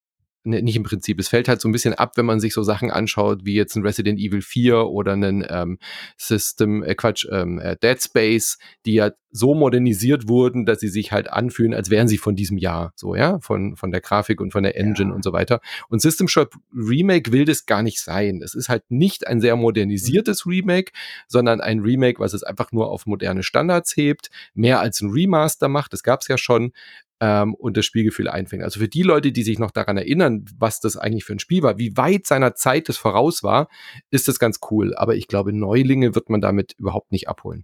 [0.43, 2.63] ne, nicht im Prinzip, es fällt halt so ein bisschen ab, wenn man sich so
[2.63, 5.79] Sachen anschaut, wie jetzt ein Resident Evil 4 oder einen ähm,
[6.17, 11.11] System, äh, Quatsch, ähm, äh, Dead Space, die ja so modernisiert wurden, dass sie sich
[11.11, 14.51] halt anfühlen, als wären sie von diesem Jahr, so, ja, von, von der Grafik und
[14.51, 15.15] von der Engine Ja.
[15.15, 15.61] und so weiter.
[15.87, 18.41] Und System Shock Remake will das gar nicht sein.
[18.43, 20.91] Es ist halt nicht ein sehr modernisiertes Remake,
[21.27, 25.69] sondern ein Remake, was es einfach nur auf moderne Standards hebt, mehr als ein Remaster
[25.69, 26.73] macht, das gab's ja schon,
[27.21, 28.63] ähm, und das Spielgefühl einfängt.
[28.63, 31.61] Also für die Leute, die sich noch daran erinnern, was das eigentlich für ein Spiel
[31.61, 33.69] war, wie weit seiner Zeit das voraus war,
[34.09, 34.95] ist das ganz cool.
[34.95, 37.63] Aber ich glaube, Neulinge wird man damit überhaupt nicht abholen.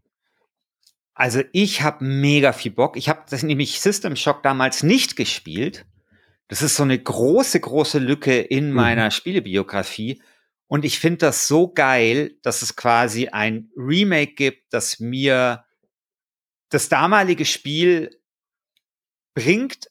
[1.16, 2.95] Also ich habe mega viel Bock.
[2.95, 5.88] Ich habe das nämlich System Shock damals nicht gespielt.
[6.47, 8.76] Das ist so eine große, große Lücke in Mhm.
[8.76, 10.22] meiner Spielebiografie.
[10.68, 15.64] Und ich finde das so geil, dass es quasi ein Remake gibt, das mir
[16.70, 18.12] das damalige Spiel
[19.38, 19.89] bringt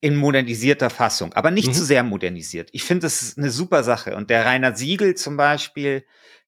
[0.00, 1.72] in modernisierter Fassung, aber nicht Mhm.
[1.74, 2.68] zu sehr modernisiert.
[2.72, 4.16] Ich finde, das ist eine super Sache.
[4.16, 6.04] Und der Rainer Siegel zum Beispiel,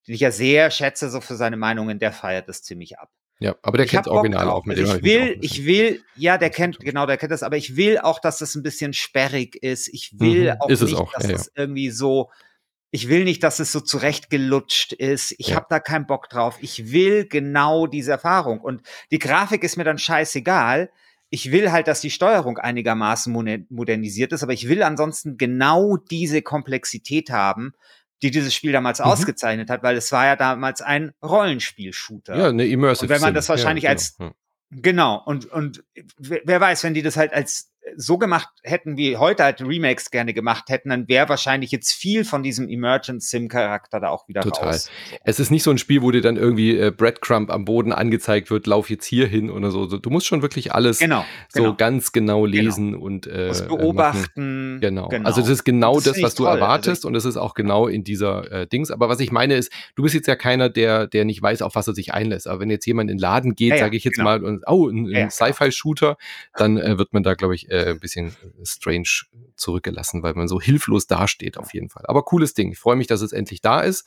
[0.06, 3.10] den ich ja sehr schätze, so für seine Meinungen, der feiert das ziemlich ab.
[3.40, 4.98] Ja, aber der Ich kennt das Bock Original auch mit Also dem.
[4.98, 8.18] ich will, ich will, ja, der kennt, genau, der kennt das, aber ich will auch,
[8.20, 9.88] dass das ein bisschen sperrig ist.
[9.88, 12.30] Ich will Mhm, auch nicht, auch, dass ja, das irgendwie so,
[12.90, 15.34] ich will nicht, dass es so zurechtgelutscht ist.
[15.38, 15.56] Ich Ja.
[15.56, 16.58] habe da keinen Bock drauf.
[16.60, 18.60] Ich will genau diese Erfahrung.
[18.60, 20.90] Und die Grafik ist mir dann scheißegal.
[21.30, 23.32] Ich will halt, dass die Steuerung einigermaßen
[23.68, 27.72] modernisiert ist, aber ich will ansonsten genau diese Komplexität haben,
[28.22, 29.04] die dieses Spiel damals Mhm.
[29.06, 32.36] ausgezeichnet hat, weil es war ja damals ein Rollenspiel-Shooter.
[32.36, 34.32] Ja, eine Immersive Und wenn man das wahrscheinlich ja, als- genau.
[34.70, 35.82] Genau, und, und
[36.18, 40.34] wer weiß, wenn die das halt als so gemacht hätten, wie heute halt Remakes gerne
[40.34, 44.68] gemacht hätten, dann wäre wahrscheinlich jetzt viel von diesem Emergent Sim-Charakter da auch wieder Total.
[44.68, 44.90] raus.
[45.24, 48.50] Es ist nicht so ein Spiel, wo dir dann irgendwie äh, Breadcrumb am Boden angezeigt
[48.50, 49.86] wird, lauf jetzt hier hin oder so.
[49.86, 51.74] Du musst schon wirklich alles Genau, so genau.
[51.76, 54.78] ganz genau lesen und äh, äh, beobachten.
[54.80, 55.08] Genau.
[55.24, 56.52] Also das ist genau Das das, was du toll.
[56.52, 58.90] Also erwartest und das ist auch genau in dieser äh, Dings.
[58.90, 61.74] Aber was ich meine ist, du bist jetzt ja keiner, der, der nicht weiß, auf
[61.74, 62.48] was er sich einlässt.
[62.48, 64.30] Aber wenn jetzt jemand in den Laden geht, Ja, ja, sage ich jetzt genau.
[64.30, 66.16] mal, und oh, ein, ein Sci-Fi-Shooter,
[66.56, 69.08] dann äh, wird man da, glaube ich, äh, ein bisschen strange
[69.56, 72.04] zurückgelassen, weil man so hilflos dasteht auf jeden Fall.
[72.06, 72.72] Aber cooles Ding.
[72.72, 74.04] Ich freue mich, dass es endlich da ist.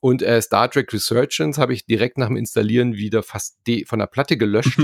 [0.00, 4.06] Und äh, Star Trek Resurgence habe ich direkt nach dem Installieren wieder fast von der
[4.06, 4.78] Platte gelöscht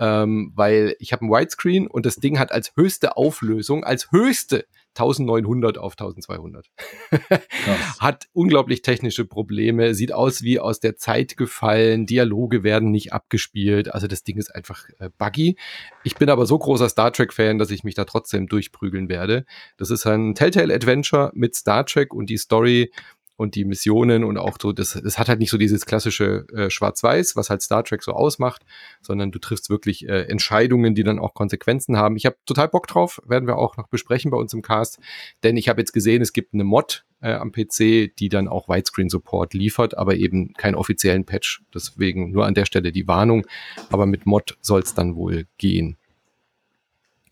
[0.00, 4.66] ähm, weil ich habe ein Widescreen und das Ding hat als höchste Auflösung, als höchste
[4.96, 6.66] 1900 auf 1200.
[7.10, 7.40] Krass.
[8.00, 13.92] hat unglaublich technische Probleme, sieht aus wie aus der Zeit gefallen, Dialoge werden nicht abgespielt,
[13.94, 15.56] also das Ding ist einfach äh, buggy.
[16.04, 19.44] Ich bin aber so großer Star Trek-Fan, dass ich mich da trotzdem durchprügeln werde.
[19.76, 22.90] Das ist ein Telltale-Adventure mit Star Trek und die Story
[23.38, 26.70] und die Missionen und auch so, das, das hat halt nicht so dieses klassische äh,
[26.70, 28.62] Schwarz-Weiß, was halt Star Trek so ausmacht,
[29.00, 32.16] sondern du triffst wirklich äh, Entscheidungen, die dann auch Konsequenzen haben.
[32.16, 34.98] Ich habe total Bock drauf, werden wir auch noch besprechen bei uns im Cast,
[35.44, 38.68] denn ich habe jetzt gesehen, es gibt eine Mod äh, am PC, die dann auch
[38.68, 41.62] Widescreen-Support liefert, aber eben keinen offiziellen Patch.
[41.72, 43.46] Deswegen nur an der Stelle die Warnung,
[43.88, 45.96] aber mit Mod soll es dann wohl gehen.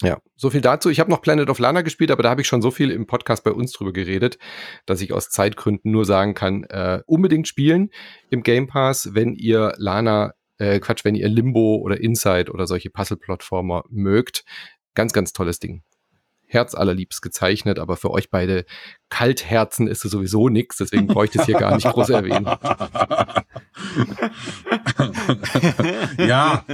[0.03, 0.91] Ja, so viel dazu.
[0.91, 3.07] Ich habe noch Planet of Lana gespielt, aber da habe ich schon so viel im
[3.07, 4.39] Podcast bei uns drüber geredet,
[4.85, 7.91] dass ich aus Zeitgründen nur sagen kann, äh, unbedingt spielen
[8.31, 12.91] im Game Pass, wenn ihr Lana, äh, Quatsch, wenn ihr Limbo oder Inside oder solche
[12.91, 14.45] Puzzle-Plattformer mögt.
[14.95, 15.83] Ganz, ganz tolles Ding.
[16.47, 18.65] Herz allerliebst gezeichnet, aber für euch beide
[19.09, 22.47] Kaltherzen ist es sowieso nix, deswegen brauche ich das hier gar nicht groß erwähnen.
[26.19, 26.65] ja,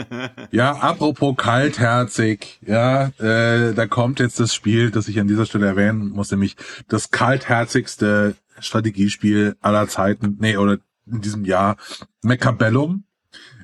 [0.50, 5.66] ja, apropos kaltherzig, ja, äh, da kommt jetzt das Spiel, das ich an dieser Stelle
[5.66, 6.56] erwähnen muss, nämlich
[6.88, 11.76] das kaltherzigste Strategiespiel aller Zeiten, nee, oder in diesem Jahr,
[12.22, 13.04] Mechabellum,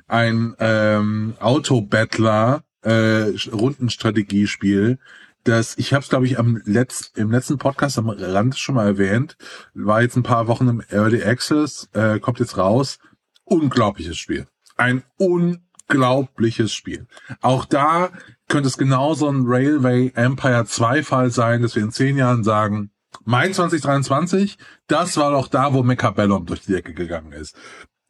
[0.07, 4.99] ein ähm, Autobattler äh, Rundenstrategiespiel,
[5.43, 8.87] das ich habe es glaube ich am Letz, im letzten Podcast am Rand schon mal
[8.87, 9.37] erwähnt,
[9.73, 12.99] war jetzt ein paar Wochen im Early Access, äh, kommt jetzt raus,
[13.43, 17.07] unglaubliches Spiel, ein unglaubliches Spiel.
[17.41, 18.11] Auch da
[18.47, 22.91] könnte es genauso ein Railway Empire 2 Fall sein, dass wir in zehn Jahren sagen,
[23.25, 27.55] Mai 2023, das war doch da, wo Mechabellum durch die Decke gegangen ist.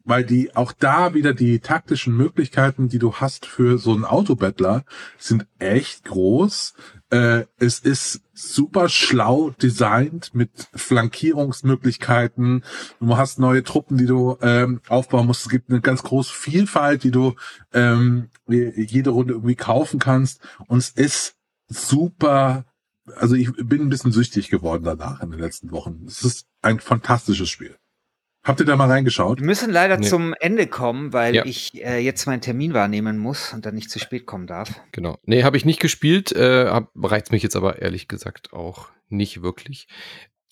[0.04, 4.84] Weil die, auch da wieder die taktischen Möglichkeiten, die du hast für so einen Autobattler,
[5.18, 6.74] sind echt groß.
[7.10, 12.64] Äh, es ist super schlau designt mit Flankierungsmöglichkeiten.
[13.00, 15.42] Du hast neue Truppen, die du ähm, aufbauen musst.
[15.42, 17.34] Es gibt eine ganz große Vielfalt, die du
[17.72, 20.40] ähm, jede Runde irgendwie kaufen kannst.
[20.66, 21.36] Und es ist
[21.68, 22.64] super
[23.16, 26.04] also ich bin ein bisschen süchtig geworden danach in den letzten Wochen.
[26.06, 27.76] Es ist ein fantastisches Spiel.
[28.42, 29.40] Habt ihr da mal reingeschaut?
[29.40, 30.06] Wir müssen leider Nee.
[30.06, 31.44] zum Ende kommen, weil Ja.
[31.44, 34.80] ich äh, jetzt meinen Termin wahrnehmen muss und dann nicht zu spät kommen darf.
[34.92, 35.18] Genau.
[35.24, 39.42] Nee, habe ich nicht gespielt, äh, hab, reizt mich jetzt aber ehrlich gesagt auch nicht
[39.42, 39.88] wirklich.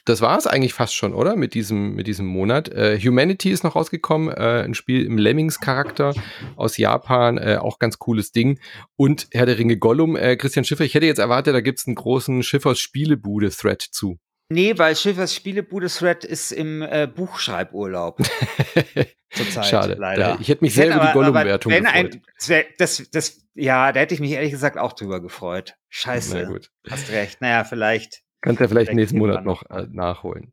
[0.05, 1.37] Das war es eigentlich fast schon, oder?
[1.37, 2.69] Mit diesem, mit diesem Monat.
[2.71, 6.15] Äh, Humanity ist noch rausgekommen, äh, ein Spiel im Lemmings-Charakter
[6.57, 8.59] aus Japan, äh, auch ganz cooles Ding.
[8.97, 11.97] Und Herr der Ringe Gollum, äh, Christian Schiffer, ich hätte jetzt erwartet, da gibt's einen
[11.97, 14.19] großen Schiffers-Spielebude-Thread zu.
[14.51, 18.19] Nee, weil Schiffers Spielebude-Thread ist im äh, Buchschreiburlaub
[19.31, 19.67] zurzeit.
[19.67, 19.95] Schade.
[19.99, 20.35] Leider.
[20.35, 22.67] Da- ich hätte mich sehr über die Gollum-Wertung wenn ein- gefreut.
[22.79, 25.75] das, das, ja, da hätte ich mich ehrlich gesagt auch drüber gefreut.
[25.91, 26.35] Scheiße.
[26.43, 26.71] Na gut.
[26.89, 27.41] Hast recht.
[27.41, 28.23] Naja, vielleicht.
[28.41, 30.53] Kannst ja vielleicht nächsten Monat noch äh, nachholen.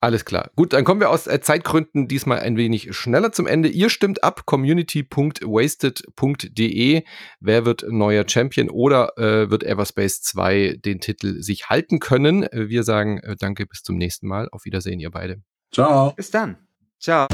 [0.00, 0.50] Alles klar.
[0.56, 3.68] Gut, dann kommen wir aus äh, Zeitgründen diesmal ein wenig schneller zum Ende.
[3.68, 7.02] Ihr stimmt ab, community.wasted.de.
[7.40, 12.46] Wer wird neuer Champion oder äh, wird Everspace 2 den Titel sich halten können?
[12.52, 14.50] Wir sagen äh, danke, bis zum nächsten Mal.
[14.52, 15.40] Auf Wiedersehen, ihr beide.
[15.72, 16.12] Ciao.
[16.14, 16.58] Bis dann.
[17.00, 17.26] Ciao.